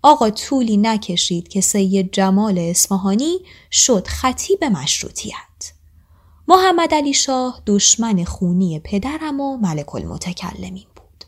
آقا 0.02 0.30
طولی 0.30 0.78
نکشید 0.78 1.48
که 1.48 1.62
سید 1.62 2.12
جمال 2.12 2.60
اصفهانی 2.60 3.40
شد 3.72 4.08
خطیب 4.08 4.64
مشروطیت. 4.64 5.74
محمد 6.48 6.94
علی 6.94 7.14
شاه 7.14 7.62
دشمن 7.66 8.24
خونی 8.24 8.80
پدرم 8.80 9.40
و 9.40 9.58
ملک 9.58 9.96
المتکلمین 9.96 10.88
بود. 10.96 11.26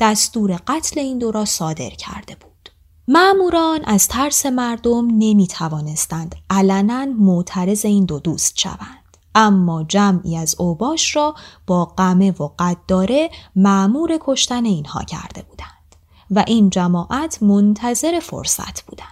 دستور 0.00 0.60
قتل 0.66 1.00
این 1.00 1.18
دو 1.18 1.30
را 1.30 1.44
صادر 1.44 1.90
کرده 1.90 2.34
بود. 2.34 2.70
معموران 3.08 3.84
از 3.84 4.08
ترس 4.08 4.46
مردم 4.46 5.06
نمی 5.06 5.46
توانستند 5.46 6.34
علنا 6.50 7.04
معترض 7.04 7.84
این 7.84 8.04
دو 8.04 8.18
دوست 8.18 8.58
شوند. 8.58 9.03
اما 9.34 9.82
جمعی 9.82 10.36
از 10.36 10.54
اوباش 10.58 11.16
را 11.16 11.34
با 11.66 11.84
قمه 11.84 12.30
و 12.30 12.50
قداره 12.58 13.30
معمور 13.56 14.18
کشتن 14.20 14.64
اینها 14.64 15.02
کرده 15.02 15.42
بودند 15.42 15.96
و 16.30 16.44
این 16.46 16.70
جماعت 16.70 17.42
منتظر 17.42 18.20
فرصت 18.20 18.82
بودند. 18.82 19.08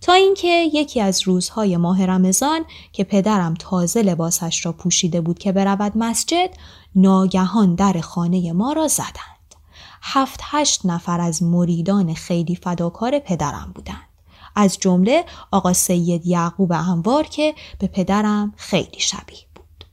تا 0.00 0.12
اینکه 0.12 0.70
یکی 0.72 1.00
از 1.00 1.22
روزهای 1.22 1.76
ماه 1.76 2.06
رمضان 2.06 2.64
که 2.92 3.04
پدرم 3.04 3.54
تازه 3.58 4.02
لباسش 4.02 4.66
را 4.66 4.72
پوشیده 4.72 5.20
بود 5.20 5.38
که 5.38 5.52
برود 5.52 5.92
مسجد 5.94 6.50
ناگهان 6.94 7.74
در 7.74 8.00
خانه 8.00 8.52
ما 8.52 8.72
را 8.72 8.88
زدند. 8.88 9.54
هفت 10.02 10.40
هشت 10.42 10.86
نفر 10.86 11.20
از 11.20 11.42
مریدان 11.42 12.14
خیلی 12.14 12.56
فداکار 12.56 13.18
پدرم 13.18 13.72
بودند. 13.74 14.13
از 14.56 14.78
جمله 14.78 15.24
آقا 15.50 15.72
سید 15.72 16.26
یعقوب 16.26 16.72
انوار 16.72 17.24
که 17.24 17.54
به 17.78 17.86
پدرم 17.86 18.54
خیلی 18.56 19.00
شبیه 19.00 19.46
بود. 19.54 19.84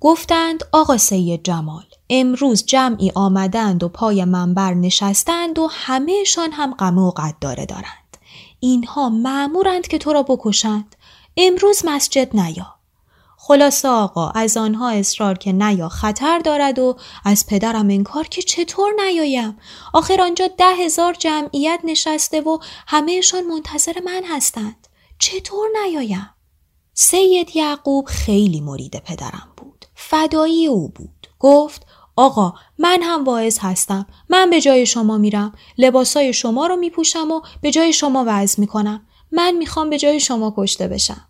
گفتند 0.00 0.64
آقا 0.72 0.96
سید 0.96 1.42
جمال 1.42 1.84
امروز 2.10 2.64
جمعی 2.64 3.12
آمدند 3.14 3.82
و 3.82 3.88
پای 3.88 4.24
منبر 4.24 4.74
نشستند 4.74 5.58
و 5.58 5.68
همهشان 5.70 6.52
هم 6.52 6.74
غمه 6.74 7.00
و 7.00 7.10
قداره 7.10 7.66
دارند. 7.66 8.16
اینها 8.60 9.08
معمورند 9.08 9.88
که 9.88 9.98
تو 9.98 10.12
را 10.12 10.22
بکشند. 10.22 10.96
امروز 11.36 11.82
مسجد 11.84 12.36
نیا. 12.36 12.79
خلاصه 13.50 13.88
آقا 13.88 14.28
از 14.28 14.56
آنها 14.56 14.90
اصرار 14.90 15.38
که 15.38 15.52
نیا 15.52 15.88
خطر 15.88 16.38
دارد 16.38 16.78
و 16.78 16.96
از 17.24 17.46
پدرم 17.46 17.90
انکار 17.90 18.24
که 18.24 18.42
چطور 18.42 18.92
نیایم؟ 19.06 19.58
آخر 19.94 20.20
آنجا 20.20 20.46
ده 20.46 20.74
هزار 20.84 21.14
جمعیت 21.14 21.80
نشسته 21.84 22.40
و 22.40 22.58
همهشان 22.86 23.46
منتظر 23.46 23.92
من 24.04 24.22
هستند. 24.28 24.88
چطور 25.18 25.68
نیایم؟ 25.84 26.30
سید 26.94 27.56
یعقوب 27.56 28.04
خیلی 28.06 28.60
مرید 28.60 29.02
پدرم 29.06 29.48
بود. 29.56 29.84
فدایی 29.94 30.66
او 30.66 30.88
بود. 30.88 31.26
گفت 31.38 31.86
آقا 32.16 32.54
من 32.78 33.02
هم 33.02 33.24
واعظ 33.24 33.58
هستم. 33.58 34.06
من 34.28 34.50
به 34.50 34.60
جای 34.60 34.86
شما 34.86 35.18
میرم. 35.18 35.52
لباسای 35.78 36.32
شما 36.32 36.66
رو 36.66 36.76
میپوشم 36.76 37.30
و 37.30 37.40
به 37.62 37.70
جای 37.70 37.92
شما 37.92 38.24
وعظ 38.24 38.58
می‌کنم. 38.58 39.06
من 39.32 39.50
می‌خوام 39.50 39.90
به 39.90 39.98
جای 39.98 40.20
شما 40.20 40.54
کشته 40.56 40.88
بشم. 40.88 41.29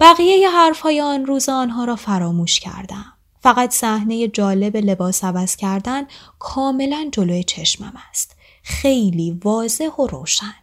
بقیه 0.00 0.50
حرفهای 0.50 1.00
آن 1.00 1.26
روز 1.26 1.48
آنها 1.48 1.84
را 1.84 1.96
فراموش 1.96 2.60
کردم. 2.60 3.04
فقط 3.40 3.70
صحنه 3.70 4.28
جالب 4.28 4.76
لباس 4.76 5.24
عوض 5.24 5.56
کردن 5.56 6.06
کاملا 6.38 7.08
جلوی 7.12 7.44
چشمم 7.44 7.92
است. 8.10 8.36
خیلی 8.62 9.40
واضح 9.44 9.90
و 9.98 10.06
روشن. 10.06 10.54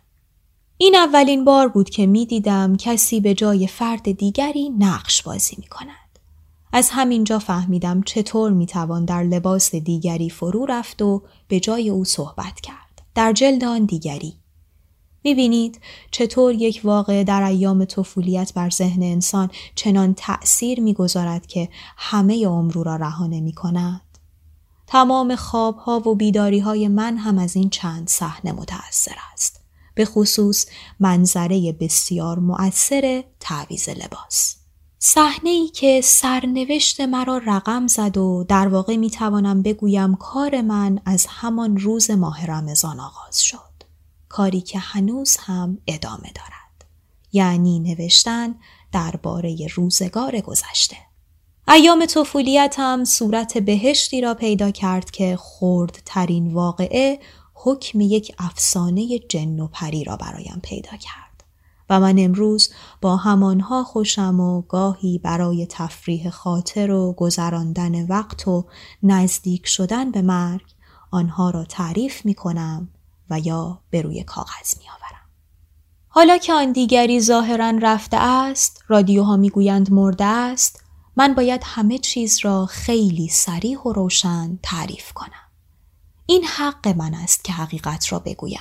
این 0.77 0.95
اولین 0.95 1.45
بار 1.45 1.67
بود 1.67 1.89
که 1.89 2.05
می 2.05 2.25
دیدم 2.25 2.75
کسی 2.75 3.19
به 3.19 3.33
جای 3.33 3.67
فرد 3.67 4.11
دیگری 4.11 4.69
نقش 4.69 5.23
بازی 5.23 5.55
می 5.59 5.67
کند. 5.67 6.19
از 6.73 6.89
همینجا 6.89 7.39
فهمیدم 7.39 8.01
چطور 8.01 8.51
می 8.51 8.65
توان 8.65 9.05
در 9.05 9.23
لباس 9.23 9.75
دیگری 9.75 10.29
فرو 10.29 10.65
رفت 10.65 11.01
و 11.01 11.23
به 11.47 11.59
جای 11.59 11.89
او 11.89 12.05
صحبت 12.05 12.61
کرد. 12.61 13.01
در 13.15 13.33
جلد 13.33 13.63
آن 13.63 13.85
دیگری 13.85 14.33
می‌بینید 15.25 15.81
چطور 16.11 16.53
یک 16.53 16.81
واقع 16.83 17.23
در 17.23 17.43
ایام 17.43 17.85
طفولیت 17.85 18.53
بر 18.53 18.69
ذهن 18.69 19.03
انسان 19.03 19.49
چنان 19.75 20.13
تأثیر 20.13 20.79
می‌گذارد 20.79 21.47
که 21.47 21.69
همه 21.97 22.47
عمر 22.47 22.73
را 22.73 22.95
رها 22.95 23.27
نمی 23.27 23.53
کند. 23.53 24.01
تمام 24.87 25.35
خوابها 25.35 26.09
و 26.09 26.15
بیداری 26.15 26.59
های 26.59 26.87
من 26.87 27.17
هم 27.17 27.37
از 27.37 27.55
این 27.55 27.69
چند 27.69 28.09
صحنه 28.09 28.51
متأثر 28.51 29.15
است. 29.33 29.61
به 29.95 30.05
خصوص 30.05 30.65
منظره 30.99 31.71
بسیار 31.71 32.39
مؤثر 32.39 33.23
تعویز 33.39 33.89
لباس. 33.89 34.55
صحنه 34.99 35.49
ای 35.49 35.67
که 35.67 36.01
سرنوشت 36.03 37.01
مرا 37.01 37.37
رقم 37.37 37.87
زد 37.87 38.17
و 38.17 38.45
در 38.47 38.67
واقع 38.67 38.95
می 38.95 39.09
توانم 39.09 39.61
بگویم 39.61 40.15
کار 40.15 40.61
من 40.61 40.99
از 41.05 41.25
همان 41.29 41.77
روز 41.77 42.11
ماه 42.11 42.45
رمضان 42.45 42.99
آغاز 42.99 43.43
شد. 43.43 43.74
کاری 44.35 44.61
که 44.61 44.79
هنوز 44.79 45.37
هم 45.39 45.77
ادامه 45.87 46.31
دارد. 46.35 46.85
یعنی 47.31 47.79
نوشتن 47.79 48.55
درباره 48.91 49.67
روزگار 49.75 50.41
گذشته. 50.41 50.97
ایام 51.67 52.05
طفولیتم 52.05 53.03
صورت 53.03 53.57
بهشتی 53.57 54.21
را 54.21 54.33
پیدا 54.33 54.71
کرد 54.71 55.11
که 55.11 55.37
خردترین 55.41 56.53
واقعه 56.53 57.19
حکم 57.53 58.01
یک 58.01 58.35
افسانه 58.39 59.19
جن 59.19 59.59
و 59.59 59.67
پری 59.67 60.03
را 60.03 60.15
برایم 60.17 60.59
پیدا 60.63 60.97
کرد. 60.97 61.43
و 61.89 61.99
من 61.99 62.15
امروز 62.19 62.69
با 63.01 63.15
همانها 63.15 63.83
خوشم 63.83 64.39
و 64.39 64.61
گاهی 64.61 65.17
برای 65.17 65.67
تفریح 65.69 66.29
خاطر 66.29 66.91
و 66.91 67.13
گذراندن 67.13 68.05
وقت 68.07 68.47
و 68.47 68.65
نزدیک 69.03 69.67
شدن 69.67 70.11
به 70.11 70.21
مرگ 70.21 70.65
آنها 71.11 71.49
را 71.49 71.63
تعریف 71.63 72.25
می 72.25 72.33
کنم 72.33 72.89
و 73.29 73.39
یا 73.39 73.81
به 73.89 74.01
روی 74.01 74.23
کاغذ 74.23 74.77
می 74.77 74.89
آورم. 74.89 75.29
حالا 76.07 76.37
که 76.37 76.53
آن 76.53 76.71
دیگری 76.71 77.21
ظاهرا 77.21 77.73
رفته 77.81 78.17
است، 78.17 78.83
رادیوها 78.87 79.37
می‌گویند 79.37 79.91
مرده 79.91 80.25
است، 80.25 80.83
من 81.15 81.33
باید 81.33 81.61
همه 81.63 81.97
چیز 81.97 82.39
را 82.39 82.65
خیلی 82.65 83.27
سریح 83.27 83.79
و 83.79 83.93
روشن 83.93 84.59
تعریف 84.63 85.13
کنم. 85.13 85.29
این 86.25 86.43
حق 86.43 86.87
من 86.87 87.13
است 87.13 87.43
که 87.43 87.53
حقیقت 87.53 88.11
را 88.11 88.19
بگویم. 88.19 88.59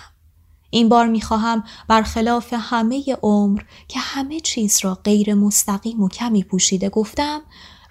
این 0.70 0.88
بار 0.88 1.07
می‌خواهم 1.07 1.64
برخلاف 1.88 2.55
همه 2.57 3.16
عمر 3.22 3.62
که 3.88 4.00
همه 4.00 4.40
چیز 4.40 4.79
را 4.83 4.94
غیر 4.94 5.35
مستقیم 5.35 6.03
و 6.03 6.09
کمی 6.09 6.44
پوشیده 6.44 6.88
گفتم 6.88 7.40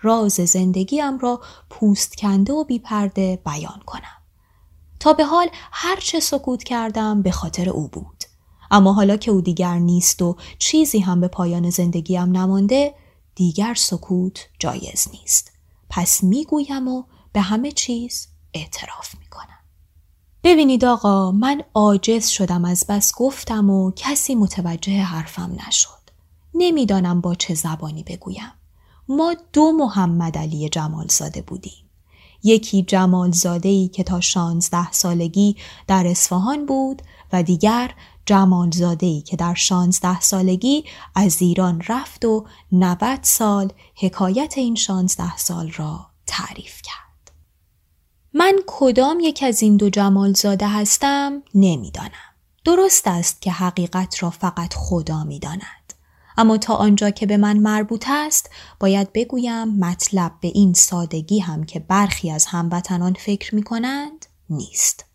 راز 0.02 0.34
زندگیم 0.34 1.18
را 1.20 1.42
پوست 1.70 2.16
کنده 2.16 2.54
و 2.54 2.64
بیپرده 2.64 3.42
بیان 3.46 3.82
کنم. 3.86 4.23
تا 5.04 5.14
به 5.14 5.26
حال 5.26 5.48
هر 5.72 6.00
چه 6.00 6.20
سکوت 6.20 6.64
کردم 6.64 7.22
به 7.22 7.32
خاطر 7.32 7.70
او 7.70 7.88
بود. 7.88 8.24
اما 8.72 8.94
حالا 8.94 9.18
که 9.18 9.32
او 9.32 9.42
دیگر 9.42 9.78
نیست 9.78 10.22
و 10.22 10.36
چیزی 10.60 11.00
هم 11.00 11.22
به 11.22 11.28
پایان 11.28 11.70
زندگیم 11.70 12.38
نمانده 12.38 12.96
دیگر 13.36 13.74
سکوت 13.74 14.48
جایز 14.60 15.08
نیست. 15.14 15.52
پس 15.90 16.24
می‌گویم 16.24 16.88
و 16.88 17.04
به 17.34 17.42
همه 17.42 17.72
چیز 17.72 18.28
اعتراف 18.54 19.16
می‌کنم. 19.20 19.60
ببینید 20.44 20.86
آقا 20.86 21.32
من 21.32 21.64
عاجز 21.74 22.28
شدم 22.28 22.66
از 22.66 22.86
بس 22.90 23.14
گفتم 23.16 23.70
و 23.70 23.92
کسی 23.96 24.36
متوجه 24.36 25.02
حرفم 25.02 25.58
نشد. 25.68 26.10
نمی‌دانم 26.54 27.22
با 27.22 27.36
چه 27.36 27.54
زبانی 27.54 28.04
بگویم. 28.04 28.54
ما 29.08 29.36
دو 29.54 29.72
محمد 29.72 30.38
علی 30.38 30.70
جمالزاده 30.70 31.42
بودیم. 31.42 31.83
یکی 32.44 32.86
ای 33.64 33.88
که 33.88 34.04
تا 34.04 34.20
شانزده 34.22 34.92
سالگی 34.92 35.56
در 35.88 36.08
اصفهان 36.08 36.66
بود 36.66 37.02
و 37.34 37.44
دیگر 37.44 37.92
ای 39.00 39.22
که 39.22 39.36
در 39.36 39.54
شانزده 39.54 40.20
سالگی 40.20 40.84
از 41.16 41.42
ایران 41.42 41.82
رفت 41.88 42.26
و 42.26 42.46
90 42.72 43.20
سال 43.22 43.72
حکایت 43.96 44.54
این 44.58 44.76
شانزده 44.76 45.38
سال 45.38 45.72
را 45.72 46.06
تعریف 46.28 46.82
کرد. 46.82 47.32
من 48.34 48.60
کدام 48.68 49.20
یک 49.20 49.44
از 49.48 49.62
این 49.62 49.78
دو 49.78 49.90
جمالزاده 49.90 50.68
هستم 50.68 51.44
نمی‌دانم. 51.56 52.34
درست 52.66 53.08
است 53.08 53.42
که 53.42 53.52
حقیقت 53.52 54.24
را 54.24 54.30
فقط 54.30 54.74
خدا 54.74 55.24
می‌داند. 55.24 55.83
اما 56.38 56.58
تا 56.58 56.76
آنجا 56.76 57.10
که 57.10 57.26
به 57.26 57.38
من 57.38 57.58
مربوط 57.58 58.06
است 58.08 58.50
باید 58.80 59.14
بگویم 59.14 59.68
مطلب 59.68 60.32
به 60.42 60.48
این 60.48 60.74
سادگی 60.74 61.40
هم 61.40 61.64
که 61.64 61.80
برخی 61.80 62.32
از 62.32 62.46
هموطنان 62.46 63.14
فکر 63.14 63.56
می 63.56 63.64
کنند 63.64 64.26
نیست. 64.50 65.06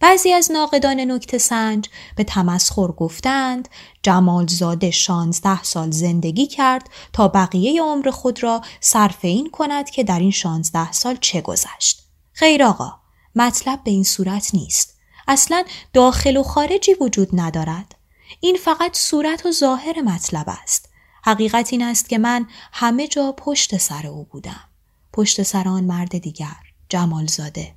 بعضی 0.00 0.32
از 0.32 0.50
ناقدان 0.52 1.00
نکت 1.00 1.38
سنج 1.38 1.88
به 2.16 2.24
تمسخر 2.24 2.86
گفتند 2.86 3.68
جمالزاده 4.02 4.90
شانزده 4.90 5.62
سال 5.62 5.90
زندگی 5.90 6.46
کرد 6.46 6.90
تا 7.12 7.28
بقیه 7.28 7.82
عمر 7.82 8.10
خود 8.10 8.42
را 8.42 8.62
صرف 8.80 9.18
این 9.22 9.50
کند 9.50 9.90
که 9.90 10.04
در 10.04 10.18
این 10.18 10.30
شانزده 10.30 10.92
سال 10.92 11.16
چه 11.20 11.40
گذشت. 11.40 12.02
خیر 12.32 12.64
آقا 12.64 12.92
مطلب 13.34 13.84
به 13.84 13.90
این 13.90 14.04
صورت 14.04 14.54
نیست. 14.54 14.96
اصلا 15.28 15.64
داخل 15.92 16.36
و 16.36 16.42
خارجی 16.42 16.94
وجود 17.00 17.28
ندارد. 17.32 17.94
این 18.40 18.56
فقط 18.56 18.96
صورت 18.96 19.46
و 19.46 19.50
ظاهر 19.52 20.00
مطلب 20.00 20.44
است. 20.48 20.88
حقیقت 21.24 21.72
این 21.72 21.82
است 21.82 22.08
که 22.08 22.18
من 22.18 22.46
همه 22.72 23.08
جا 23.08 23.32
پشت 23.32 23.76
سر 23.76 24.06
او 24.06 24.24
بودم. 24.24 24.68
پشت 25.12 25.42
سر 25.42 25.68
آن 25.68 25.84
مرد 25.84 26.18
دیگر 26.18 26.56
جمالزاده. 26.88 27.74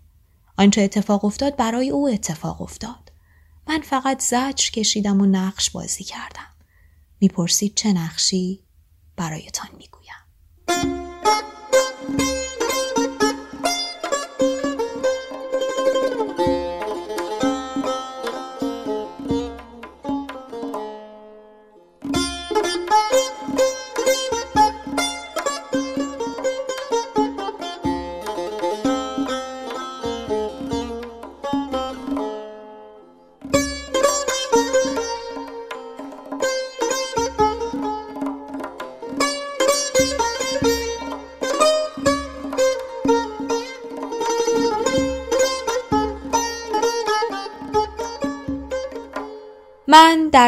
آنچه 0.57 0.81
اتفاق 0.81 1.25
افتاد 1.25 1.55
برای 1.55 1.89
او 1.89 2.07
اتفاق 2.07 2.61
افتاد. 2.61 3.11
من 3.67 3.81
فقط 3.81 4.21
زجر 4.21 4.71
کشیدم 4.71 5.21
و 5.21 5.25
نقش 5.25 5.69
بازی 5.69 6.03
کردم. 6.03 6.47
می‌پرسید 7.19 7.75
چه 7.75 7.93
نقشی؟ 7.93 8.63
برایتان 9.15 9.69
می‌گویم. 9.77 10.15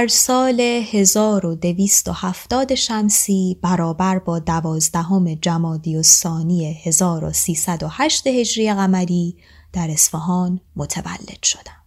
در 0.02 0.08
سال 0.08 0.62
1270 0.62 2.76
شمسی 2.76 3.58
برابر 3.62 4.20
با 4.20 4.40
دوازدهم 4.40 5.36
جمادی 5.36 5.98
و 5.98 6.04
ثانی 6.04 6.74
1308 6.74 8.28
هجری 8.28 8.74
قمری 8.74 9.38
در 9.74 9.92
اصفهان 9.92 10.60
متولد 10.76 11.44
شدم. 11.44 11.84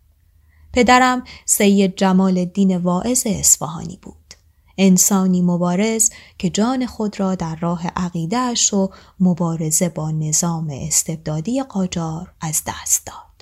پدرم 0.73 1.25
سید 1.45 1.97
جمال 1.97 2.39
الدین 2.39 2.77
واعظ 2.77 3.23
اصفهانی 3.27 3.99
بود. 4.03 4.35
انسانی 4.79 5.43
مبارز 5.43 6.11
که 6.39 6.51
جان 6.51 6.87
خود 6.87 7.21
را 7.21 7.35
در 7.35 7.57
راه 7.57 7.87
عقیدهش 7.87 8.75
و 8.75 8.91
مبارزه 9.21 9.89
با 9.89 10.11
نظام 10.11 10.71
استبدادی 10.71 11.63
قاجار 11.63 12.33
از 12.41 12.63
دست 12.67 13.07
داد. 13.07 13.34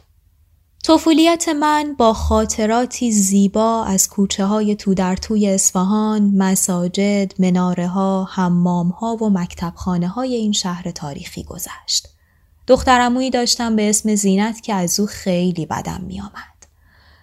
طفولیت 0.84 1.48
من 1.48 1.94
با 1.98 2.12
خاطراتی 2.12 3.12
زیبا 3.12 3.84
از 3.84 4.08
کوچه 4.08 4.44
های 4.44 4.76
تو 4.76 4.94
در 4.94 5.16
توی 5.16 5.48
اصفهان، 5.48 6.32
مساجد، 6.36 7.34
مناره 7.38 7.86
ها، 7.86 8.24
حمام 8.24 8.88
ها 8.88 9.16
و 9.16 9.30
مکتبخانه 9.30 10.08
های 10.08 10.34
این 10.34 10.52
شهر 10.52 10.90
تاریخی 10.90 11.42
گذشت. 11.42 12.08
دخترمویی 12.66 13.30
داشتم 13.30 13.76
به 13.76 13.90
اسم 13.90 14.14
زینت 14.14 14.60
که 14.60 14.74
از 14.74 15.00
او 15.00 15.06
خیلی 15.06 15.66
بدم 15.66 16.00
می 16.06 16.20
آمد. 16.20 16.66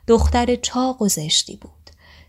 دختر 0.08 0.56
چاق 0.56 1.02
و 1.02 1.08
زشتی 1.08 1.56
بود. 1.56 1.72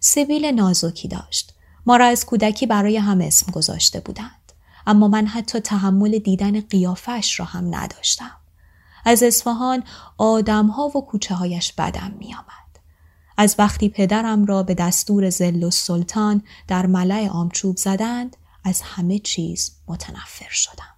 سبیل 0.01 0.47
نازکی 0.47 1.09
داشت. 1.09 1.55
ما 1.87 1.97
را 1.97 2.07
از 2.07 2.27
کودکی 2.27 2.67
برای 2.67 2.97
هم 2.97 3.21
اسم 3.21 3.53
گذاشته 3.53 4.01
بودند. 4.01 4.53
اما 4.87 5.09
من 5.09 5.27
حتی 5.27 5.61
تحمل 5.61 6.19
دیدن 6.19 6.61
قیافش 6.61 7.41
را 7.41 7.47
هم 7.47 7.75
نداشتم. 7.75 8.40
از 9.05 9.23
اصفهان 9.23 9.83
آدمها 10.19 10.89
و 10.89 11.07
کوچه 11.07 11.35
هایش 11.35 11.73
بدم 11.73 12.15
می 12.19 12.35
آمد. 12.35 12.61
از 13.37 13.55
وقتی 13.59 13.89
پدرم 13.89 14.45
را 14.45 14.63
به 14.63 14.75
دستور 14.75 15.31
زل 15.31 15.63
و 15.63 15.71
سلطان 15.71 16.43
در 16.69 16.87
ملع 16.87 17.29
آمچوب 17.29 17.77
زدند 17.77 18.37
از 18.65 18.83
همه 18.83 19.19
چیز 19.19 19.73
متنفر 19.89 20.51
شدم. 20.51 20.95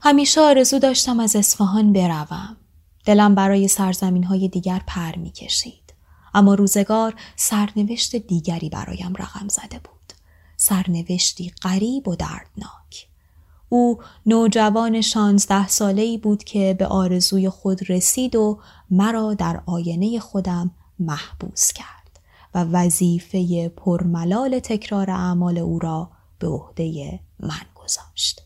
همیشه 0.00 0.40
آرزو 0.40 0.78
داشتم 0.78 1.20
از 1.20 1.36
اصفهان 1.36 1.92
بروم. 1.92 2.56
دلم 3.04 3.34
برای 3.34 3.68
سرزمین 3.68 4.24
های 4.24 4.48
دیگر 4.48 4.82
پر 4.86 5.16
می 5.16 5.30
کشید. 5.30 5.94
اما 6.34 6.54
روزگار 6.54 7.14
سرنوشت 7.36 8.16
دیگری 8.16 8.68
برایم 8.68 9.14
رقم 9.14 9.48
زده 9.48 9.78
بود. 9.78 10.12
سرنوشتی 10.56 11.52
غریب 11.62 12.08
و 12.08 12.16
دردناک. 12.16 13.09
او 13.72 13.98
نوجوان 14.26 15.00
شانزده 15.00 15.68
ساله 15.68 16.02
ای 16.02 16.18
بود 16.18 16.44
که 16.44 16.76
به 16.78 16.86
آرزوی 16.86 17.48
خود 17.48 17.90
رسید 17.90 18.36
و 18.36 18.58
مرا 18.90 19.34
در 19.34 19.62
آینه 19.66 20.18
خودم 20.20 20.70
محبوس 20.98 21.72
کرد 21.72 22.20
و 22.54 22.64
وظیفه 22.64 23.68
پرملال 23.68 24.58
تکرار 24.58 25.10
اعمال 25.10 25.58
او 25.58 25.78
را 25.78 26.10
به 26.38 26.48
عهده 26.48 27.20
من 27.40 27.66
گذاشت. 27.74 28.42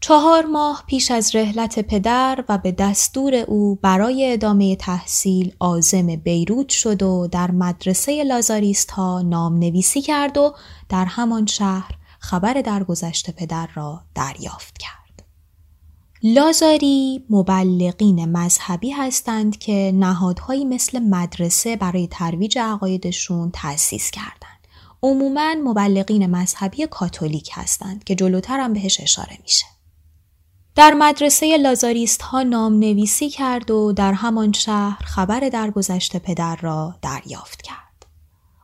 چهار 0.00 0.46
ماه 0.46 0.84
پیش 0.86 1.10
از 1.10 1.34
رحلت 1.34 1.78
پدر 1.78 2.44
و 2.48 2.58
به 2.58 2.72
دستور 2.72 3.34
او 3.34 3.78
برای 3.82 4.32
ادامه 4.32 4.76
تحصیل 4.76 5.52
آزم 5.58 6.16
بیروت 6.16 6.68
شد 6.68 7.02
و 7.02 7.28
در 7.32 7.50
مدرسه 7.50 8.24
لازاریست 8.24 8.90
ها 8.90 9.22
نام 9.22 9.58
نویسی 9.58 10.02
کرد 10.02 10.38
و 10.38 10.54
در 10.88 11.04
همان 11.04 11.46
شهر 11.46 11.99
خبر 12.20 12.52
درگذشت 12.52 13.30
پدر 13.30 13.68
را 13.74 14.00
دریافت 14.14 14.78
کرد. 14.78 15.22
لازاری 16.22 17.24
مبلغین 17.30 18.24
مذهبی 18.24 18.90
هستند 18.90 19.58
که 19.58 19.92
نهادهایی 19.94 20.64
مثل 20.64 20.98
مدرسه 20.98 21.76
برای 21.76 22.06
ترویج 22.06 22.58
عقایدشون 22.58 23.50
تأسیس 23.50 24.10
کردند. 24.10 24.66
عموما 25.02 25.54
مبلغین 25.64 26.26
مذهبی 26.26 26.86
کاتولیک 26.86 27.50
هستند 27.52 28.04
که 28.04 28.14
جلوتر 28.14 28.60
هم 28.60 28.72
بهش 28.72 29.00
اشاره 29.00 29.38
میشه. 29.42 29.66
در 30.74 30.94
مدرسه 30.94 31.56
لازاریست 31.56 32.22
ها 32.22 32.42
نام 32.42 32.72
نویسی 32.72 33.30
کرد 33.30 33.70
و 33.70 33.92
در 33.92 34.12
همان 34.12 34.52
شهر 34.52 35.02
خبر 35.04 35.40
درگذشت 35.40 36.16
پدر 36.16 36.56
را 36.56 36.94
دریافت 37.02 37.62
کرد. 37.62 37.89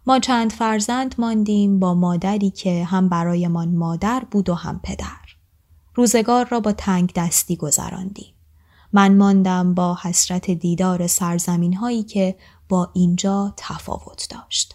ما 0.09 0.19
چند 0.19 0.53
فرزند 0.53 1.15
ماندیم 1.19 1.79
با 1.79 1.95
مادری 1.95 2.51
که 2.51 2.85
هم 2.85 3.09
برایمان 3.09 3.75
مادر 3.75 4.23
بود 4.31 4.49
و 4.49 4.55
هم 4.55 4.81
پدر. 4.83 5.37
روزگار 5.95 6.49
را 6.49 6.61
با 6.61 6.73
تنگ 6.73 7.13
دستی 7.13 7.57
گذراندیم. 7.57 8.35
من 8.93 9.17
ماندم 9.17 9.75
با 9.75 9.99
حسرت 10.03 10.51
دیدار 10.51 11.07
سرزمین 11.07 11.75
هایی 11.75 12.03
که 12.03 12.37
با 12.69 12.91
اینجا 12.95 13.55
تفاوت 13.57 14.29
داشت. 14.31 14.75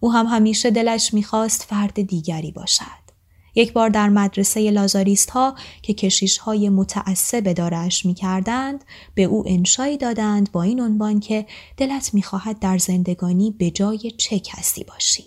او 0.00 0.12
هم 0.12 0.26
همیشه 0.26 0.70
دلش 0.70 1.14
می‌خواست 1.14 1.62
فرد 1.62 2.02
دیگری 2.02 2.52
باشد. 2.52 3.09
یک 3.54 3.72
بار 3.72 3.88
در 3.88 4.08
مدرسه 4.08 4.70
لازاریست 4.70 5.30
ها 5.30 5.54
که 5.82 5.94
کشیش 5.94 6.38
های 6.38 6.68
متعصب 6.68 7.52
دارش 7.52 8.06
می 8.06 8.14
کردند 8.14 8.84
به 9.14 9.22
او 9.22 9.44
انشایی 9.46 9.96
دادند 9.96 10.52
با 10.52 10.62
این 10.62 10.80
عنوان 10.80 11.20
که 11.20 11.46
دلت 11.76 12.14
می 12.14 12.22
خواهد 12.22 12.58
در 12.58 12.78
زندگانی 12.78 13.50
به 13.50 13.70
جای 13.70 14.10
چه 14.10 14.38
کسی 14.38 14.84
باشی. 14.84 15.24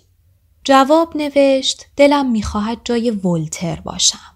جواب 0.63 1.17
نوشت 1.17 1.85
دلم 1.95 2.31
می 2.31 2.43
خواهد 2.43 2.77
جای 2.83 3.11
ولتر 3.11 3.79
باشم. 3.79 4.33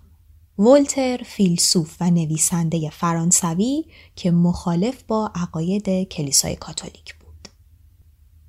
ولتر 0.60 1.18
فیلسوف 1.26 1.96
و 2.02 2.10
نویسنده 2.10 2.90
فرانسوی 2.90 3.86
که 4.16 4.32
مخالف 4.32 5.04
با 5.08 5.32
عقاید 5.36 6.04
کلیسای 6.04 6.56
کاتولیک 6.56 7.16
بود. 7.16 7.48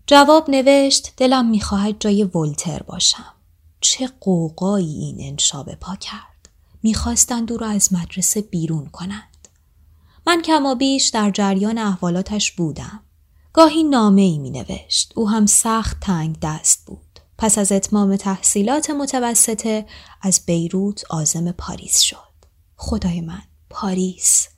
جواب 0.06 0.50
نوشت 0.50 1.12
دلم 1.16 1.50
می‌خواهد 1.50 1.96
جای 2.00 2.24
ولتر 2.24 2.82
باشم. 2.82 3.37
چه 3.80 4.10
قوقایی 4.20 4.98
این 4.98 5.16
انشا 5.20 5.62
به 5.62 5.74
پا 5.74 5.96
کرد 5.96 6.48
می‌خواستند 6.82 7.52
او 7.52 7.58
را 7.58 7.68
از 7.68 7.92
مدرسه 7.92 8.40
بیرون 8.40 8.86
کنند 8.86 9.48
من 10.26 10.42
کما 10.42 10.74
بیش 10.74 11.08
در 11.08 11.30
جریان 11.30 11.78
احوالاتش 11.78 12.52
بودم 12.52 13.00
گاهی 13.52 13.84
نامه 13.84 14.22
ای 14.22 14.38
می 14.38 14.50
نوشت. 14.50 15.12
او 15.16 15.30
هم 15.30 15.46
سخت 15.46 16.00
تنگ 16.00 16.36
دست 16.42 16.86
بود. 16.86 17.20
پس 17.38 17.58
از 17.58 17.72
اتمام 17.72 18.16
تحصیلات 18.16 18.90
متوسطه 18.90 19.86
از 20.22 20.40
بیروت 20.46 21.04
آزم 21.10 21.52
پاریس 21.52 22.00
شد. 22.00 22.16
خدای 22.76 23.20
من 23.20 23.42
پاریس 23.70 24.48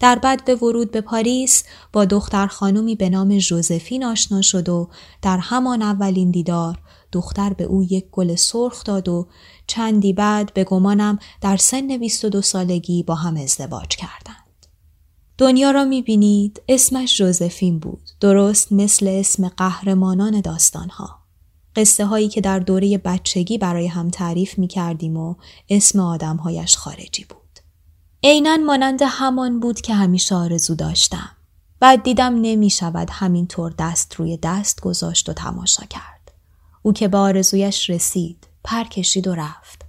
در 0.00 0.18
بعد 0.18 0.44
به 0.44 0.54
ورود 0.54 0.90
به 0.90 1.00
پاریس 1.00 1.64
با 1.92 2.04
دختر 2.04 2.46
خانومی 2.46 2.94
به 2.94 3.10
نام 3.10 3.38
ژوزفین 3.38 4.04
آشنا 4.04 4.42
شد 4.42 4.68
و 4.68 4.88
در 5.22 5.38
همان 5.38 5.82
اولین 5.82 6.30
دیدار 6.30 6.78
دختر 7.12 7.52
به 7.52 7.64
او 7.64 7.82
یک 7.82 8.06
گل 8.12 8.34
سرخ 8.34 8.84
داد 8.84 9.08
و 9.08 9.28
چندی 9.66 10.12
بعد 10.12 10.54
به 10.54 10.64
گمانم 10.64 11.18
در 11.40 11.56
سن 11.56 11.96
22 11.96 12.42
سالگی 12.42 13.02
با 13.02 13.14
هم 13.14 13.36
ازدواج 13.36 13.88
کردند. 13.88 14.66
دنیا 15.38 15.70
را 15.70 15.84
می‌بینید 15.84 16.62
اسمش 16.68 17.16
جوزفین 17.16 17.78
بود 17.78 18.10
درست 18.20 18.72
مثل 18.72 19.08
اسم 19.08 19.48
قهرمانان 19.48 20.40
داستانها 20.40 21.18
قصه 21.76 22.06
هایی 22.06 22.28
که 22.28 22.40
در 22.40 22.58
دوره 22.58 22.98
بچگی 22.98 23.58
برای 23.58 23.86
هم 23.86 24.10
تعریف 24.10 24.58
می 24.58 24.68
کردیم 24.68 25.16
و 25.16 25.34
اسم 25.68 26.00
آدمهایش 26.00 26.76
خارجی 26.76 27.24
بود. 27.24 27.38
عینا 28.22 28.56
مانند 28.56 29.00
همان 29.02 29.60
بود 29.60 29.80
که 29.80 29.94
همیشه 29.94 30.34
آرزو 30.34 30.74
داشتم. 30.74 31.30
بعد 31.80 32.02
دیدم 32.02 32.34
نمی 32.40 32.70
شود 32.70 33.08
همینطور 33.12 33.74
دست 33.78 34.14
روی 34.14 34.36
دست 34.42 34.80
گذاشت 34.80 35.28
و 35.28 35.32
تماشا 35.32 35.86
کرد. 35.86 36.17
او 36.88 36.94
که 36.94 37.08
به 37.08 37.18
آرزویش 37.18 37.90
رسید، 37.90 38.48
پر 38.64 38.84
کشید 38.84 39.28
و 39.28 39.34
رفت. 39.34 39.82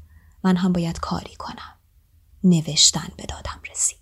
من 0.43 0.55
هم 0.55 0.73
باید 0.73 0.99
کاری 0.99 1.35
کنم. 1.35 1.75
نوشتن 2.43 3.07
به 3.17 3.23
دادم 3.23 3.59
رسید. 3.71 3.97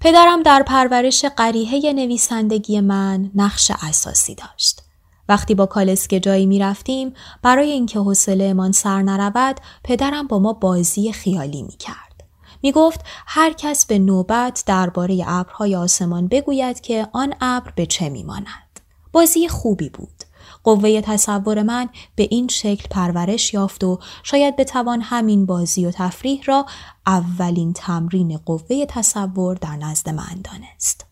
پدرم 0.00 0.42
در 0.42 0.62
پرورش 0.62 1.24
قریحه 1.24 1.92
نویسندگی 1.92 2.80
من 2.80 3.30
نقش 3.34 3.72
اساسی 3.82 4.34
داشت. 4.34 4.82
وقتی 5.28 5.54
با 5.54 5.66
کالسکه 5.66 6.20
جایی 6.20 6.46
می 6.46 6.58
رفتیم 6.58 7.14
برای 7.42 7.70
اینکه 7.70 7.98
حوصلهمان 7.98 8.72
سر 8.72 9.02
نرود 9.02 9.60
پدرم 9.84 10.26
با 10.26 10.38
ما 10.38 10.52
بازی 10.52 11.12
خیالی 11.12 11.62
می 11.62 11.76
کرد. 11.76 12.24
می 12.62 12.72
گفت 12.72 13.00
هر 13.26 13.52
کس 13.52 13.86
به 13.86 13.98
نوبت 13.98 14.62
درباره 14.66 15.24
ابرهای 15.26 15.76
آسمان 15.76 16.28
بگوید 16.28 16.80
که 16.80 17.08
آن 17.12 17.34
ابر 17.40 17.72
به 17.76 17.86
چه 17.86 18.08
می 18.08 18.22
ماند. 18.22 18.80
بازی 19.12 19.48
خوبی 19.48 19.88
بود. 19.88 20.21
قوه 20.64 21.00
تصور 21.00 21.62
من 21.62 21.88
به 22.14 22.28
این 22.30 22.48
شکل 22.48 22.88
پرورش 22.90 23.54
یافت 23.54 23.84
و 23.84 23.98
شاید 24.22 24.56
بتوان 24.56 25.00
همین 25.00 25.46
بازی 25.46 25.86
و 25.86 25.90
تفریح 25.90 26.42
را 26.44 26.66
اولین 27.06 27.72
تمرین 27.72 28.36
قوه 28.36 28.86
تصور 28.86 29.54
در 29.54 29.76
نزد 29.76 30.08
من 30.08 30.42
دانست. 30.44 31.06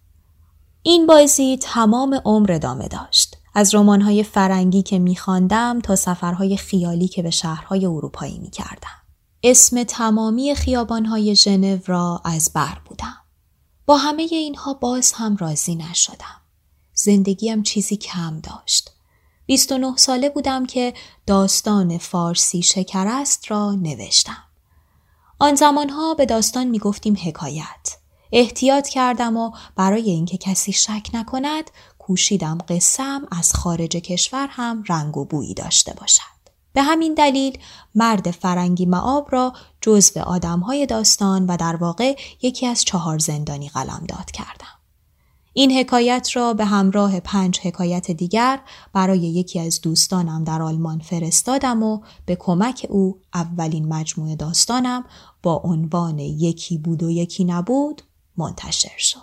این 0.82 1.06
بازی 1.06 1.58
تمام 1.62 2.20
عمر 2.24 2.52
ادامه 2.52 2.88
داشت. 2.88 3.36
از 3.54 3.74
رمان‌های 3.74 4.22
فرنگی 4.22 4.82
که 4.82 4.98
میخواندم 4.98 5.80
تا 5.80 5.96
سفرهای 5.96 6.56
خیالی 6.56 7.08
که 7.08 7.22
به 7.22 7.30
شهرهای 7.30 7.86
اروپایی 7.86 8.38
می‌کردم. 8.38 9.00
اسم 9.42 9.84
تمامی 9.84 10.54
خیابانهای 10.54 11.36
ژنو 11.36 11.78
را 11.86 12.20
از 12.24 12.50
بر 12.54 12.78
بودم. 12.84 13.16
با 13.86 13.96
همه 13.96 14.22
اینها 14.22 14.74
باز 14.74 15.12
هم 15.12 15.36
راضی 15.36 15.74
نشدم. 15.74 16.40
زندگیم 16.94 17.62
چیزی 17.62 17.96
کم 17.96 18.40
داشت. 18.40 18.90
29 19.50 19.96
ساله 19.96 20.30
بودم 20.30 20.66
که 20.66 20.94
داستان 21.26 21.98
فارسی 21.98 22.62
شکر 22.62 23.06
است 23.06 23.50
را 23.50 23.72
نوشتم. 23.72 24.42
آن 25.38 25.54
زمانها 25.54 26.14
به 26.14 26.26
داستان 26.26 26.66
می 26.66 26.78
گفتیم 26.78 27.16
حکایت. 27.24 27.96
احتیاط 28.32 28.88
کردم 28.88 29.36
و 29.36 29.50
برای 29.76 30.10
اینکه 30.10 30.38
کسی 30.38 30.72
شک 30.72 31.10
نکند 31.14 31.70
کوشیدم 31.98 32.58
قسم 32.68 33.26
از 33.30 33.54
خارج 33.54 33.90
کشور 33.90 34.48
هم 34.50 34.84
رنگ 34.88 35.16
و 35.16 35.24
بویی 35.24 35.54
داشته 35.54 35.94
باشد. 36.00 36.40
به 36.72 36.82
همین 36.82 37.14
دلیل 37.14 37.58
مرد 37.94 38.30
فرنگی 38.30 38.86
معاب 38.86 39.28
را 39.32 39.52
جزو 39.80 40.20
آدمهای 40.20 40.86
داستان 40.86 41.46
و 41.46 41.56
در 41.56 41.76
واقع 41.76 42.16
یکی 42.42 42.66
از 42.66 42.84
چهار 42.84 43.18
زندانی 43.18 43.68
قلم 43.68 44.04
داد 44.08 44.30
کردم. 44.30 44.79
این 45.52 45.72
حکایت 45.72 46.28
را 46.32 46.54
به 46.54 46.64
همراه 46.64 47.20
پنج 47.20 47.60
حکایت 47.62 48.10
دیگر 48.10 48.60
برای 48.92 49.18
یکی 49.18 49.60
از 49.60 49.80
دوستانم 49.80 50.44
در 50.44 50.62
آلمان 50.62 50.98
فرستادم 50.98 51.82
و 51.82 52.00
به 52.26 52.36
کمک 52.36 52.86
او 52.90 53.18
اولین 53.34 53.88
مجموعه 53.88 54.36
داستانم 54.36 55.04
با 55.42 55.60
عنوان 55.64 56.18
یکی 56.18 56.78
بود 56.78 57.02
و 57.02 57.10
یکی 57.10 57.44
نبود 57.44 58.02
منتشر 58.36 58.98
شد. 58.98 59.20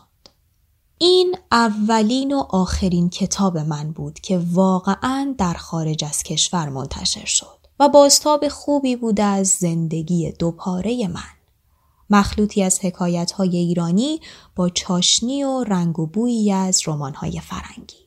این 0.97 1.35
اولین 1.51 2.33
و 2.33 2.43
آخرین 2.49 3.09
کتاب 3.09 3.57
من 3.57 3.91
بود 3.91 4.19
که 4.19 4.41
واقعا 4.51 5.35
در 5.37 5.53
خارج 5.53 6.05
از 6.05 6.23
کشور 6.23 6.69
منتشر 6.69 7.25
شد 7.25 7.57
و 7.79 7.89
بازتاب 7.89 8.47
خوبی 8.47 8.95
بود 8.95 9.21
از 9.21 9.47
زندگی 9.47 10.31
دوپاره 10.31 11.07
من. 11.07 11.36
مخلوطی 12.09 12.63
از 12.63 12.79
حکایت 12.85 13.31
های 13.31 13.57
ایرانی 13.57 14.19
با 14.55 14.69
چاشنی 14.69 15.43
و 15.43 15.63
رنگ 15.63 15.99
و 15.99 16.07
بویی 16.07 16.51
از 16.51 16.81
رمان 16.87 17.13
های 17.13 17.39
فرنگی. 17.39 18.06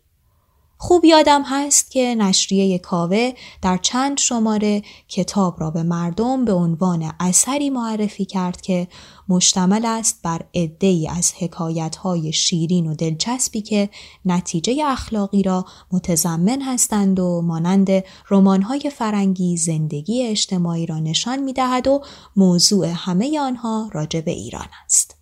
خوب 0.82 1.04
یادم 1.04 1.42
هست 1.42 1.90
که 1.90 2.14
نشریه 2.14 2.78
کاوه 2.78 3.32
در 3.62 3.76
چند 3.76 4.18
شماره 4.18 4.82
کتاب 5.08 5.60
را 5.60 5.70
به 5.70 5.82
مردم 5.82 6.44
به 6.44 6.52
عنوان 6.52 7.12
اثری 7.20 7.70
معرفی 7.70 8.24
کرد 8.24 8.60
که 8.60 8.88
مشتمل 9.28 9.84
است 9.84 10.20
بر 10.22 10.40
عدهای 10.54 11.08
از 11.08 11.32
حکایتهای 11.38 12.32
شیرین 12.32 12.86
و 12.86 12.94
دلچسبی 12.94 13.62
که 13.62 13.90
نتیجه 14.24 14.82
اخلاقی 14.86 15.42
را 15.42 15.64
متضمن 15.92 16.62
هستند 16.62 17.20
و 17.20 17.42
مانند 17.42 17.88
رمانهای 18.30 18.90
فرنگی 18.94 19.56
زندگی 19.56 20.26
اجتماعی 20.26 20.86
را 20.86 20.98
نشان 20.98 21.38
می 21.38 21.52
دهد 21.52 21.88
و 21.88 22.02
موضوع 22.36 22.86
همه 22.86 23.40
آنها 23.40 23.90
راجع 23.92 24.20
به 24.20 24.30
ایران 24.30 24.68
است. 24.84 25.16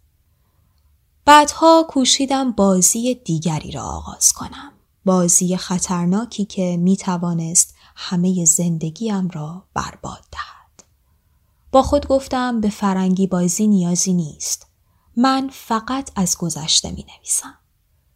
بعدها 1.25 1.87
کوشیدم 1.89 2.53
بازی 2.53 3.15
دیگری 3.15 3.71
را 3.71 3.83
آغاز 3.83 4.33
کنم. 4.33 4.78
بازی 5.09 5.57
خطرناکی 5.57 6.45
که 6.45 6.77
می 6.77 6.97
توانست 6.97 7.75
همه 7.97 8.45
زندگیم 8.45 9.29
را 9.29 9.65
برباد 9.75 10.25
دهد. 10.33 10.85
با 11.73 11.83
خود 11.83 12.07
گفتم 12.07 12.61
به 12.61 12.71
فرنگی 12.71 13.27
بازی 13.27 13.67
نیازی 13.67 14.13
نیست. 14.13 14.67
من 15.17 15.51
فقط 15.53 16.11
از 16.17 16.39
گذشته 16.39 16.91
می 16.91 17.07
نویسم. 17.17 17.55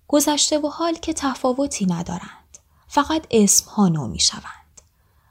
گذشته 0.08 0.58
و 0.58 0.68
حال 0.68 0.94
که 0.94 1.12
تفاوتی 1.12 1.86
ندارند. 1.86 2.58
فقط 2.88 3.26
اسم 3.30 3.70
ها 3.70 3.88
نو 3.88 4.08
می 4.08 4.20
شوند. 4.20 4.82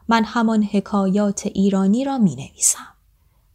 من 0.08 0.24
همان 0.24 0.64
حکایات 0.64 1.46
ایرانی 1.46 2.06
را 2.06 2.18
می 2.18 2.36
نویسم. 2.36 2.88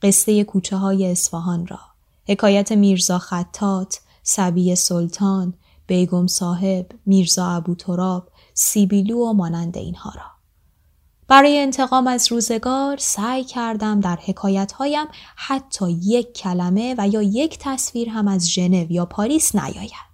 قصه 0.03 0.45
کوچه 0.45 0.77
های 0.77 1.11
اصفهان 1.11 1.67
را. 1.67 1.81
حکایت 2.29 2.73
میرزا 2.73 3.19
خطات، 3.19 4.01
سبی 4.23 4.77
سلطان، 4.77 5.55
بیگم 5.87 6.27
صاحب، 6.27 6.87
میرزا 7.07 7.47
ابو 7.47 7.75
تراب، 7.75 8.29
سیبیلو 8.55 9.19
و 9.19 9.33
مانند 9.33 9.79
اینها 9.79 10.13
را. 10.15 10.37
برای 11.29 11.59
انتقام 11.59 12.07
از 12.07 12.33
روزگار 12.33 12.97
سعی 12.97 13.45
کردم 13.45 14.01
در 14.01 14.19
حکایتهایم 14.27 15.07
حتی 15.37 15.91
یک 15.91 16.33
کلمه 16.33 16.95
و 16.99 17.09
یا 17.09 17.23
یک 17.23 17.59
تصویر 17.61 18.09
هم 18.09 18.29
از 18.29 18.51
ژنو 18.51 18.93
یا 18.93 19.07
پاریس 19.07 19.55
نیاید. 19.55 20.07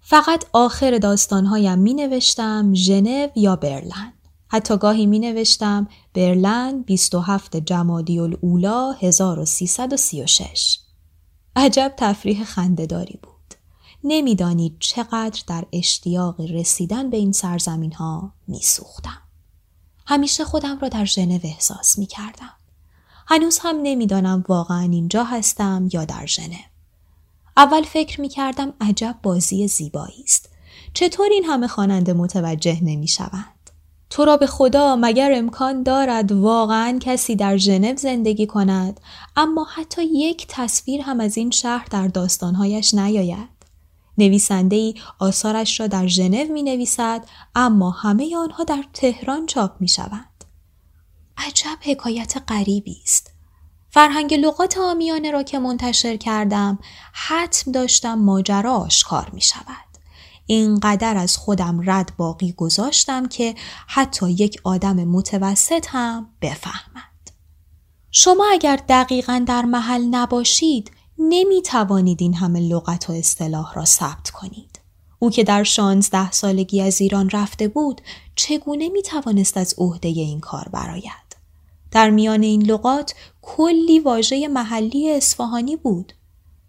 فقط 0.00 0.44
آخر 0.52 0.98
داستانهایم 0.98 1.78
می 1.78 1.94
نوشتم 1.94 2.74
ژنو 2.74 3.28
یا 3.36 3.56
برلن. 3.56 4.12
حتی 4.48 4.76
گاهی 4.76 5.06
می 5.06 5.18
نوشتم 5.18 5.88
برلن 6.14 6.82
27 6.82 7.56
جمادی 7.56 8.18
الاولا 8.18 8.92
1336. 8.92 10.78
عجب 11.56 11.94
تفریح 11.96 12.44
خندهداری 12.44 13.18
بود. 13.22 13.29
نمی‌دانید 14.04 14.76
چقدر 14.80 15.42
در 15.46 15.64
اشتیاق 15.72 16.40
رسیدن 16.40 17.10
به 17.10 17.16
این 17.16 17.32
سرزمین 17.32 17.92
ها 17.92 18.32
می 18.48 18.62
سوختم. 18.62 19.22
همیشه 20.06 20.44
خودم 20.44 20.78
را 20.78 20.88
در 20.88 21.04
ژنو 21.04 21.38
احساس 21.42 21.98
می 21.98 22.06
کردم. 22.06 22.52
هنوز 23.26 23.58
هم 23.58 23.76
نمی‌دانم 23.82 24.44
واقعا 24.48 24.80
اینجا 24.80 25.24
هستم 25.24 25.88
یا 25.92 26.04
در 26.04 26.26
ژنو. 26.26 26.56
اول 27.56 27.82
فکر 27.82 28.20
می 28.20 28.28
کردم 28.28 28.72
عجب 28.80 29.16
بازی 29.22 29.68
زیبایی 29.68 30.22
است. 30.24 30.48
چطور 30.94 31.28
این 31.32 31.44
همه 31.44 31.68
خواننده 31.68 32.12
متوجه 32.12 32.84
نمی 32.84 33.08
شوند؟ 33.08 33.70
تو 34.10 34.24
را 34.24 34.36
به 34.36 34.46
خدا 34.46 34.96
مگر 34.96 35.32
امکان 35.34 35.82
دارد 35.82 36.32
واقعا 36.32 36.98
کسی 37.00 37.36
در 37.36 37.56
ژنو 37.56 37.96
زندگی 37.96 38.46
کند 38.46 39.00
اما 39.36 39.66
حتی 39.74 40.04
یک 40.04 40.46
تصویر 40.48 41.00
هم 41.00 41.20
از 41.20 41.36
این 41.36 41.50
شهر 41.50 41.86
در 41.90 42.08
داستانهایش 42.08 42.94
نیاید 42.94 43.59
نویسنده 44.20 44.76
ای 44.76 44.94
آثارش 45.18 45.80
را 45.80 45.86
در 45.86 46.06
ژنو 46.06 46.52
می 46.52 46.62
نویسد 46.62 47.24
اما 47.54 47.90
همه 47.90 48.36
آنها 48.36 48.64
در 48.64 48.84
تهران 48.92 49.46
چاپ 49.46 49.80
می 49.80 49.88
شوند. 49.88 50.44
عجب 51.36 51.78
حکایت 51.80 52.42
غریبی 52.48 52.96
است. 53.04 53.30
فرهنگ 53.90 54.34
لغات 54.34 54.78
آمیانه 54.78 55.30
را 55.30 55.42
که 55.42 55.58
منتشر 55.58 56.16
کردم 56.16 56.78
حتم 57.12 57.72
داشتم 57.72 58.14
ماجرا 58.14 58.74
آشکار 58.74 59.30
می 59.32 59.40
شود. 59.40 59.90
اینقدر 60.46 61.16
از 61.16 61.36
خودم 61.36 61.80
رد 61.90 62.12
باقی 62.16 62.52
گذاشتم 62.52 63.28
که 63.28 63.54
حتی 63.86 64.30
یک 64.30 64.60
آدم 64.64 64.96
متوسط 64.96 65.86
هم 65.88 66.30
بفهمد. 66.42 67.30
شما 68.10 68.46
اگر 68.52 68.80
دقیقا 68.88 69.44
در 69.46 69.62
محل 69.62 70.04
نباشید 70.04 70.90
نمی 71.20 71.62
توانید 71.62 72.22
این 72.22 72.34
همه 72.34 72.60
لغت 72.60 73.10
و 73.10 73.12
اصطلاح 73.12 73.74
را 73.74 73.84
ثبت 73.84 74.30
کنید. 74.30 74.80
او 75.18 75.30
که 75.30 75.44
در 75.44 75.64
شانزده 75.64 76.30
سالگی 76.30 76.80
از 76.80 77.00
ایران 77.00 77.30
رفته 77.30 77.68
بود 77.68 78.00
چگونه 78.36 78.88
می 78.88 79.02
توانست 79.02 79.56
از 79.56 79.74
عهده 79.78 80.08
این 80.08 80.40
کار 80.40 80.68
براید؟ 80.72 81.36
در 81.90 82.10
میان 82.10 82.42
این 82.42 82.62
لغات 82.62 83.14
کلی 83.42 83.98
واژه 83.98 84.48
محلی 84.48 85.10
اصفهانی 85.10 85.76
بود. 85.76 86.12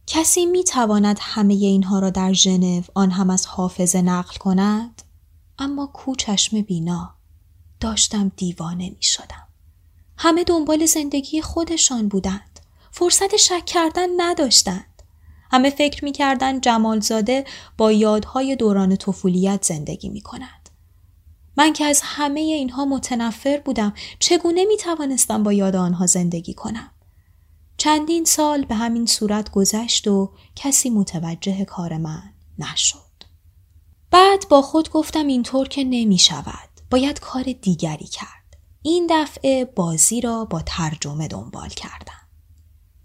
کسی 0.08 0.46
می 0.46 0.64
تواند 0.64 1.18
همه 1.22 1.54
اینها 1.54 2.00
را 2.00 2.10
در 2.10 2.34
ژنو 2.34 2.82
آن 2.94 3.12
هم 3.12 3.30
از 3.30 3.46
حافظه 3.46 4.02
نقل 4.02 4.38
کند؟ 4.38 5.02
اما 5.60 5.88
کو 5.94 6.16
چشم 6.16 6.62
بینا 6.62 7.14
داشتم 7.80 8.32
دیوانه 8.36 8.90
می 8.90 9.04
شدم. 9.04 9.48
همه 10.18 10.44
دنبال 10.44 10.86
زندگی 10.86 11.42
خودشان 11.42 12.08
بودند. 12.08 12.51
فرصت 12.92 13.36
شک 13.36 13.66
کردن 13.66 14.10
نداشتند. 14.18 15.02
همه 15.52 15.70
فکر 15.70 16.06
می 16.06 16.12
کردن 16.12 16.62
جمالزاده 16.62 17.46
با 17.78 17.92
یادهای 17.92 18.56
دوران 18.56 18.96
طفولیت 18.96 19.66
زندگی 19.66 20.10
می 20.10 20.22
کند. 20.22 20.70
من 21.58 21.74
که 21.74 21.86
از 21.86 22.02
همه 22.04 22.40
اینها 22.40 22.86
متنفر 22.86 23.58
بودم 23.66 23.94
چگونه 24.20 24.66
می 24.66 24.78
توانستم 24.78 25.44
با 25.44 25.54
یاد 25.54 25.76
آنها 25.76 26.06
زندگی 26.06 26.54
کنم؟ 26.54 26.92
چندین 27.78 28.26
سال 28.26 28.66
به 28.66 28.76
همین 28.76 29.06
صورت 29.06 29.52
گذشت 29.52 30.08
و 30.08 30.32
کسی 30.56 30.90
متوجه 30.90 31.66
کار 31.66 31.98
من 31.98 32.24
نشد. 32.60 32.98
بعد 34.12 34.46
با 34.50 34.62
خود 34.62 34.90
گفتم 34.90 35.28
اینطور 35.28 35.68
که 35.68 35.84
نمی 35.84 36.18
شود. 36.18 36.70
باید 36.92 37.20
کار 37.20 37.44
دیگری 37.44 38.06
کرد. 38.06 38.58
این 38.82 39.08
دفعه 39.10 39.66
بازی 39.66 40.22
را 40.22 40.46
با 40.46 40.62
ترجمه 40.66 41.28
دنبال 41.28 41.70
کردم. 41.70 42.21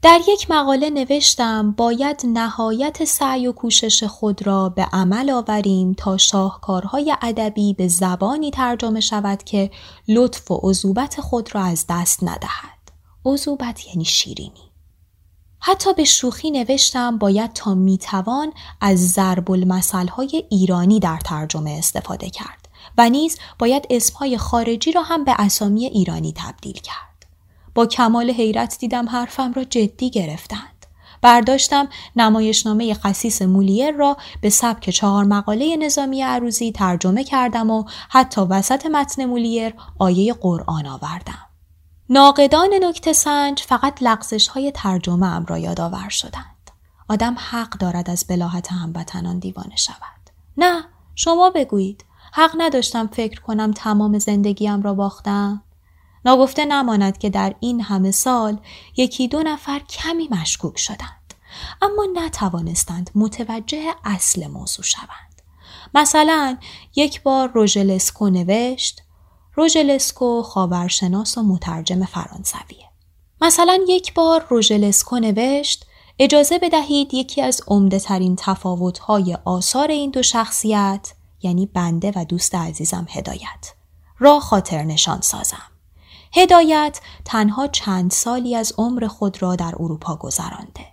در 0.07 0.21
یک 0.29 0.51
مقاله 0.51 0.91
نوشتم 0.91 1.73
باید 1.73 2.21
نهایت 2.25 3.05
سعی 3.05 3.47
و 3.47 3.53
کوشش 3.53 4.05
خود 4.05 4.47
را 4.47 4.69
به 4.69 4.83
عمل 4.93 5.31
آوریم 5.31 5.95
تا 5.95 6.17
شاهکارهای 6.17 7.17
ادبی 7.23 7.75
به 7.75 7.89
زبانی 7.89 8.51
ترجمه 8.51 9.01
شود 9.01 9.43
که 9.43 9.71
لطف 10.09 10.51
و 10.51 10.61
عذوبت 10.63 11.21
خود 11.21 11.55
را 11.55 11.63
از 11.63 11.85
دست 11.89 12.23
ندهد. 12.23 12.93
عذوبت 13.25 13.87
یعنی 13.87 14.05
شیرینی. 14.05 14.73
حتی 15.59 15.95
به 15.95 16.05
شوخی 16.05 16.51
نوشتم 16.51 17.19
باید 17.19 17.53
تا 17.53 17.75
می‌توان 17.75 18.53
از 18.81 19.09
ضرب 19.09 19.49
های 20.09 20.45
ایرانی 20.51 21.01
در 21.01 21.19
ترجمه 21.25 21.71
استفاده 21.71 22.31
کرد 22.31 22.69
و 22.99 23.09
نیز 23.09 23.39
باید 23.59 23.87
اسمهای 23.91 24.39
خارجی 24.39 24.93
را 24.93 25.03
هم 25.03 25.25
به 25.25 25.35
اسامی 25.39 25.87
ایرانی 25.87 26.33
تبدیل 26.37 26.81
کرد. 26.81 27.06
با 27.77 27.87
کمال 27.87 28.31
حیرت 28.31 28.79
دیدم 28.79 29.09
حرفم 29.09 29.53
را 29.53 29.65
جدی 29.65 30.11
گرفتند. 30.11 30.87
برداشتم 31.23 31.89
نمایشنامه 32.17 32.95
خصیص 32.95 33.43
مولیر 33.43 33.91
را 33.91 34.17
به 34.41 34.51
سبک 34.51 34.91
چهار 34.91 35.25
مقاله 35.25 35.77
نظامی 35.77 36.23
عروزی 36.23 36.73
ترجمه 36.73 37.25
کردم 37.25 37.71
و 37.71 37.85
حتی 38.11 38.41
وسط 38.41 38.87
متن 38.87 39.25
مولیر 39.25 39.75
آیه 39.99 40.33
قرآن 40.33 40.87
آوردم. 40.87 41.47
ناقدان 42.09 42.69
نکته 42.83 43.13
سنج 43.13 43.61
فقط 43.61 44.03
لغزش 44.03 44.49
های 44.49 44.73
ترجمه 44.73 45.27
ام 45.27 45.47
را 45.47 45.59
یادآور 45.59 46.09
شدند. 46.09 46.71
آدم 47.09 47.37
حق 47.51 47.71
دارد 47.79 48.11
از 48.11 48.25
بلاحت 48.29 48.73
هموطنان 48.73 49.39
دیوانه 49.39 49.77
شود. 49.77 50.31
نه 50.57 50.85
شما 51.15 51.51
بگویید 51.51 52.05
حق 52.33 52.51
نداشتم 52.59 53.07
فکر 53.07 53.41
کنم 53.41 53.73
تمام 53.73 54.19
زندگیم 54.19 54.83
را 54.83 54.95
باختم. 54.95 55.63
ناگفته 56.27 56.65
نماند 56.65 57.19
که 57.19 57.31
در 57.31 57.55
این 57.61 57.81
همه 57.81 58.11
سال 58.11 58.59
یکی 58.97 59.29
دو 59.29 59.43
نفر 59.43 59.79
کمی 59.79 60.29
مشکوک 60.29 60.79
شدند. 60.79 61.35
اما 61.83 62.07
نتوانستند 62.15 63.11
متوجه 63.15 63.95
اصل 64.05 64.47
موضوع 64.47 64.85
شوند. 64.85 65.43
مثلا 65.95 66.57
یک 66.97 67.23
بار 67.23 67.49
روژلسکو 67.49 68.29
نوشت 68.29 69.03
روژلسکو 69.55 70.43
خاورشناس 70.43 71.39
و 71.39 71.43
مترجم 71.43 72.05
فرانسویه. 72.05 72.91
مثلا 73.41 73.79
یک 73.89 74.15
بار 74.15 74.47
روژلسکو 74.49 75.19
نوشت 75.19 75.87
اجازه 76.19 76.59
بدهید 76.59 77.15
یکی 77.15 77.43
از 77.43 77.61
عمده 77.67 77.99
ترین 77.99 78.37
تفاوت 78.39 78.99
های 78.99 79.39
آثار 79.45 79.91
این 79.91 80.11
دو 80.11 80.23
شخصیت 80.23 81.13
یعنی 81.43 81.67
بنده 81.67 82.13
و 82.17 82.25
دوست 82.25 82.55
عزیزم 82.55 83.07
هدایت 83.11 83.73
را 84.19 84.41
خاطر 84.41 84.83
نشان 84.83 85.21
سازم. 85.21 85.76
هدایت 86.37 87.01
تنها 87.25 87.67
چند 87.67 88.11
سالی 88.11 88.57
از 88.57 88.73
عمر 88.79 89.07
خود 89.07 89.43
را 89.43 89.57
در 89.57 89.75
اروپا 89.79 90.17
گذرانده 90.17 90.87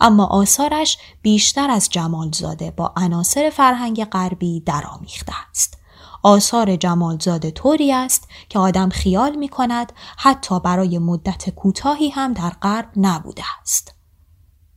اما 0.00 0.26
آثارش 0.26 0.98
بیشتر 1.22 1.70
از 1.70 1.88
جمالزاده 1.90 2.70
با 2.70 2.92
عناصر 2.96 3.50
فرهنگ 3.50 4.04
غربی 4.04 4.60
درآمیخته 4.60 5.32
است 5.50 5.78
آثار 6.22 6.76
جمالزاده 6.76 7.50
طوری 7.50 7.92
است 7.92 8.28
که 8.48 8.58
آدم 8.58 8.88
خیال 8.88 9.36
می 9.36 9.48
کند 9.48 9.92
حتی 10.16 10.60
برای 10.60 10.98
مدت 10.98 11.50
کوتاهی 11.50 12.08
هم 12.08 12.32
در 12.32 12.50
غرب 12.50 12.90
نبوده 12.96 13.42
است. 13.62 13.94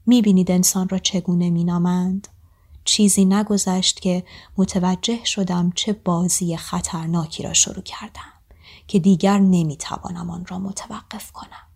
می 0.05 0.21
بینید 0.21 0.51
انسان 0.51 0.89
را 0.89 0.97
چگونه 0.97 1.49
می 1.49 1.63
نامند؟ 1.63 2.27
چیزی 2.85 3.25
نگذشت 3.25 3.99
که 3.99 4.23
متوجه 4.57 5.25
شدم 5.25 5.71
چه 5.75 5.93
بازی 5.93 6.57
خطرناکی 6.57 7.43
را 7.43 7.53
شروع 7.53 7.83
کردم 7.83 8.30
که 8.91 8.99
دیگر 8.99 9.39
نمی 9.39 9.77
توانم 9.77 10.29
آن 10.29 10.45
را 10.45 10.59
متوقف 10.59 11.31
کنم. 11.31 11.67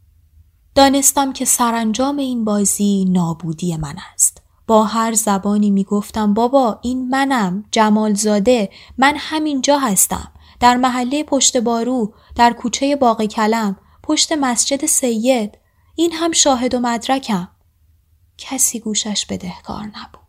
دانستم 0.76 1.34
که 1.34 1.46
سرانجام 1.46 2.18
این 2.18 2.46
بازی 2.46 3.06
نابودی 3.10 3.78
من 3.78 3.96
است. 4.14 4.42
با 4.68 4.84
هر 4.84 5.14
زبانی 5.14 5.72
می‌گفتم 5.72 6.34
بابا 6.34 6.80
این 6.82 7.10
منم 7.10 7.66
جمالزاده 7.72 8.70
من 8.98 9.14
همینجا 9.18 9.80
هستم 9.80 10.32
در 10.60 10.78
محله 10.78 11.24
پشت 11.24 11.58
بارو 11.58 12.14
در 12.36 12.54
کوچه 12.54 12.96
باقی 12.96 13.28
کلم 13.28 13.78
پشت 14.04 14.32
مسجد 14.32 14.86
سید 14.86 15.58
این 15.96 16.12
هم 16.14 16.32
شاهد 16.32 16.74
و 16.74 16.80
مدرکم 16.80 17.48
کسی 18.38 18.80
گوشش 18.80 19.26
بدهکار 19.26 19.84
نبود 19.84 20.25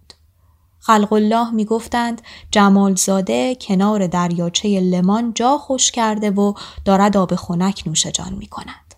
خلق 0.86 1.12
الله 1.12 1.50
می‌گفتند 1.50 2.22
جمالزاده 2.50 3.54
کنار 3.54 4.06
دریاچه 4.06 4.80
لمان 4.80 5.32
جا 5.34 5.58
خوش 5.58 5.90
کرده 5.90 6.30
و 6.30 6.52
دارد 6.84 7.16
آب 7.16 7.34
خنک 7.34 7.82
نوش 7.86 8.06
جان 8.06 8.34
می 8.34 8.46
کند. 8.46 8.94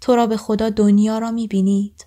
تو 0.00 0.16
را 0.16 0.26
به 0.26 0.36
خدا 0.36 0.70
دنیا 0.70 1.18
را 1.18 1.30
می 1.30 1.46
بینید؟ 1.46 2.06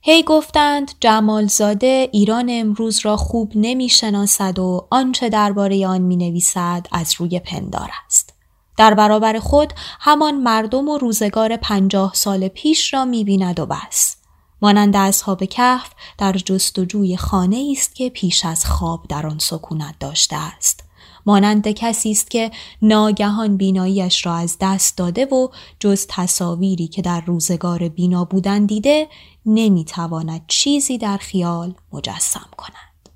هی 0.00 0.22
گفتند 0.22 0.90
جمالزاده 1.00 2.08
ایران 2.12 2.46
امروز 2.50 3.00
را 3.04 3.16
خوب 3.16 3.52
نمی 3.54 3.88
شناسد 3.88 4.58
و 4.58 4.86
آنچه 4.90 5.28
درباره 5.28 5.86
آن 5.86 6.00
می 6.00 6.16
نویسد 6.16 6.86
از 6.92 7.14
روی 7.18 7.40
پندار 7.40 7.90
است. 8.06 8.34
در 8.76 8.94
برابر 8.94 9.38
خود 9.38 9.72
همان 10.00 10.34
مردم 10.34 10.88
و 10.88 10.98
روزگار 10.98 11.56
پنجاه 11.56 12.14
سال 12.14 12.48
پیش 12.48 12.94
را 12.94 13.04
می 13.04 13.24
بیند 13.24 13.60
و 13.60 13.66
بس. 13.66 14.17
مانند 14.62 14.96
اصحاب 14.96 15.44
کهف 15.44 15.90
در 16.18 16.32
جستجوی 16.32 17.16
خانه 17.16 17.74
است 17.76 17.94
که 17.94 18.10
پیش 18.10 18.44
از 18.44 18.66
خواب 18.66 19.06
در 19.08 19.26
آن 19.26 19.38
سکونت 19.38 19.94
داشته 20.00 20.36
است. 20.36 20.84
مانند 21.26 21.68
کسی 21.68 22.10
است 22.10 22.30
که 22.30 22.50
ناگهان 22.82 23.56
بیناییش 23.56 24.26
را 24.26 24.34
از 24.34 24.56
دست 24.60 24.96
داده 24.96 25.24
و 25.26 25.48
جز 25.80 26.06
تصاویری 26.08 26.88
که 26.88 27.02
در 27.02 27.20
روزگار 27.20 27.88
بینا 27.88 28.24
بودن 28.24 28.66
دیده 28.66 29.08
نمی‌تواند 29.46 30.44
چیزی 30.48 30.98
در 30.98 31.16
خیال 31.16 31.74
مجسم 31.92 32.48
کند. 32.56 33.08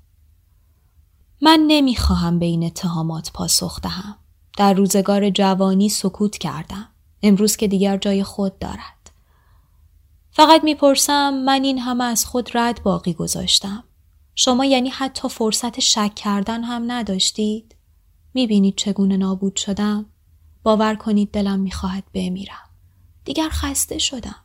من 1.41 1.65
نمی‌خواهم 1.67 2.39
به 2.39 2.45
این 2.45 2.63
اتهامات 2.63 3.31
پاسخ 3.31 3.81
دهم. 3.81 4.15
در 4.57 4.73
روزگار 4.73 5.29
جوانی 5.29 5.89
سکوت 5.89 6.37
کردم. 6.37 6.89
امروز 7.23 7.55
که 7.55 7.67
دیگر 7.67 7.97
جای 7.97 8.23
خود 8.23 8.59
دارد. 8.59 9.02
فقط 10.35 10.63
می‌پرسم 10.63 11.33
من 11.33 11.63
این 11.63 11.79
همه 11.79 12.03
از 12.03 12.25
خود 12.25 12.49
رد 12.53 12.83
باقی 12.83 13.13
گذاشتم. 13.13 13.83
شما 14.35 14.65
یعنی 14.65 14.89
حتی 14.89 15.29
فرصت 15.29 15.79
شک 15.79 16.11
کردن 16.15 16.63
هم 16.63 16.91
نداشتید؟ 16.91 17.75
می‌بینید 18.33 18.75
چگونه 18.75 19.17
نابود 19.17 19.55
شدم؟ 19.55 20.05
باور 20.63 20.95
کنید 20.95 21.31
دلم 21.31 21.59
می‌خواهد 21.59 22.03
بمیرم. 22.13 22.69
دیگر 23.25 23.49
خسته 23.49 23.97
شدم. 23.97 24.35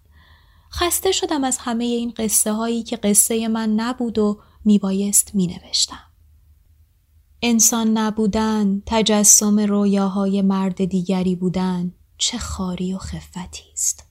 خسته 0.73 1.13
شدم 1.13 1.45
از 1.45 1.59
همه 1.59 1.85
این 1.85 2.15
قصه 2.17 2.53
هایی 2.53 2.83
که 2.83 2.97
قصه 2.97 3.49
من 3.49 3.75
نبود 3.75 4.19
و 4.19 4.41
میبایست 4.65 5.35
مینوشتم. 5.35 6.05
انسان 7.43 7.99
نبودن، 7.99 8.83
تجسم 8.87 9.61
رویاهای 9.61 10.43
مرد 10.43 10.85
دیگری 10.85 11.37
بودن، 11.37 11.93
چه 12.19 12.39
خاری 12.39 12.95
و 12.95 12.99
خفتی 12.99 13.65
است. 13.73 14.08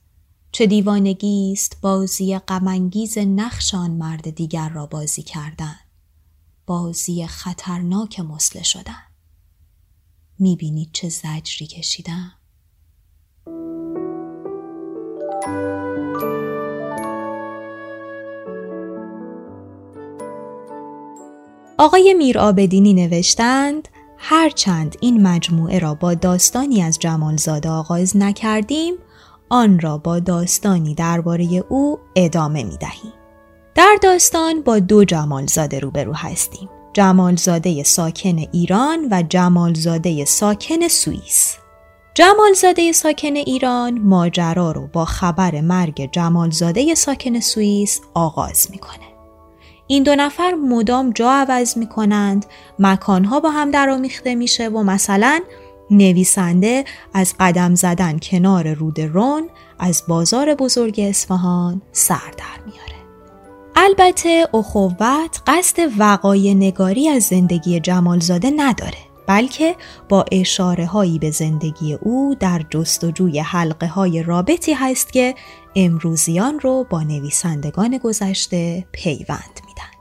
چه 0.52 0.66
دیوانگی 0.66 1.52
است 1.52 1.78
بازی 1.80 2.38
غمانگیز 2.38 3.18
نقش 3.18 3.74
آن 3.74 3.90
مرد 3.90 4.30
دیگر 4.30 4.68
را 4.68 4.86
بازی 4.86 5.22
کردن. 5.22 5.76
بازی 6.66 7.26
خطرناک 7.26 8.20
مسله 8.20 8.62
شدن. 8.62 9.02
می‌بینید 10.38 10.90
چه 10.92 11.08
زجری 11.08 11.66
کشیدم؟ 11.66 12.32
آقای 21.78 22.14
میرآبدینی 22.14 22.94
نوشتند 22.94 23.88
هرچند 24.18 24.96
این 25.00 25.26
مجموعه 25.26 25.78
را 25.78 25.94
با 25.94 26.14
داستانی 26.14 26.82
از 26.82 26.98
جمالزاده 26.98 27.68
آغاز 27.68 28.16
نکردیم 28.16 28.94
آن 29.48 29.80
را 29.80 29.98
با 29.98 30.18
داستانی 30.18 30.94
درباره 30.94 31.64
او 31.68 31.98
ادامه 32.16 32.64
می 32.64 32.76
دهیم. 32.76 33.12
در 33.74 33.96
داستان 34.02 34.62
با 34.62 34.78
دو 34.78 35.04
جمالزاده 35.04 35.78
روبرو 35.78 36.12
هستیم. 36.12 36.68
جمالزاده 36.92 37.82
ساکن 37.82 38.38
ایران 38.52 39.08
و 39.10 39.22
جمالزاده 39.22 40.24
ساکن 40.24 40.88
سوئیس. 40.88 41.56
جمالزاده 42.14 42.92
ساکن 42.92 43.36
ایران 43.36 43.98
ماجرا 43.98 44.72
رو 44.72 44.86
با 44.92 45.04
خبر 45.04 45.60
مرگ 45.60 46.08
جمالزاده 46.12 46.94
ساکن 46.94 47.40
سوئیس 47.40 48.00
آغاز 48.14 48.68
می‌کنه. 48.70 49.08
این 49.86 50.02
دو 50.02 50.14
نفر 50.14 50.54
مدام 50.54 51.10
جا 51.10 51.30
عوض 51.30 51.76
می 51.76 51.86
کنند، 51.86 52.46
مکانها 52.78 53.40
با 53.40 53.50
هم 53.50 53.70
درآمیخته 53.70 54.34
میشه 54.34 54.68
و 54.68 54.82
مثلا 54.82 55.40
نویسنده 55.90 56.84
از 57.14 57.34
قدم 57.40 57.74
زدن 57.74 58.18
کنار 58.18 58.74
رود 58.74 59.00
رون 59.00 59.48
از 59.78 60.02
بازار 60.08 60.54
بزرگ 60.54 61.00
اصفهان 61.08 61.82
سر 61.92 62.30
در 62.38 62.64
میاره. 62.66 62.88
البته 63.76 64.48
اخوت 64.54 65.42
قصد 65.46 65.78
وقای 65.98 66.54
نگاری 66.54 67.08
از 67.08 67.22
زندگی 67.22 67.80
جمالزاده 67.80 68.50
نداره 68.56 68.98
بلکه 69.26 69.76
با 70.08 70.24
اشاره 70.32 70.86
هایی 70.86 71.18
به 71.18 71.30
زندگی 71.30 71.94
او 71.94 72.36
در 72.40 72.64
جستجوی 72.70 73.38
حلقه 73.38 73.86
های 73.86 74.22
رابطی 74.22 74.72
هست 74.72 75.12
که 75.12 75.34
امروزیان 75.76 76.60
رو 76.60 76.86
با 76.90 77.02
نویسندگان 77.02 77.98
گذشته 77.98 78.86
پیوند 78.92 79.60
میدن. 79.66 79.97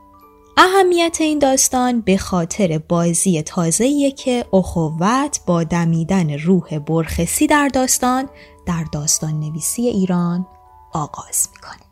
اهمیت 0.60 1.18
این 1.20 1.40
داستان 1.40 2.02
به 2.02 2.18
خاطر 2.18 2.78
بازی 2.78 3.42
تازه‌ایه 3.42 4.12
که 4.12 4.46
اخوت 4.54 5.40
با 5.46 5.64
دمیدن 5.64 6.40
روح 6.40 6.80
برخسی 6.80 7.48
در 7.48 7.68
داستان 7.68 8.30
در 8.66 8.84
داستان 8.92 9.40
نویسی 9.40 9.82
ایران 9.82 10.48
آغاز 10.94 11.48
می‌کنه. 11.54 11.87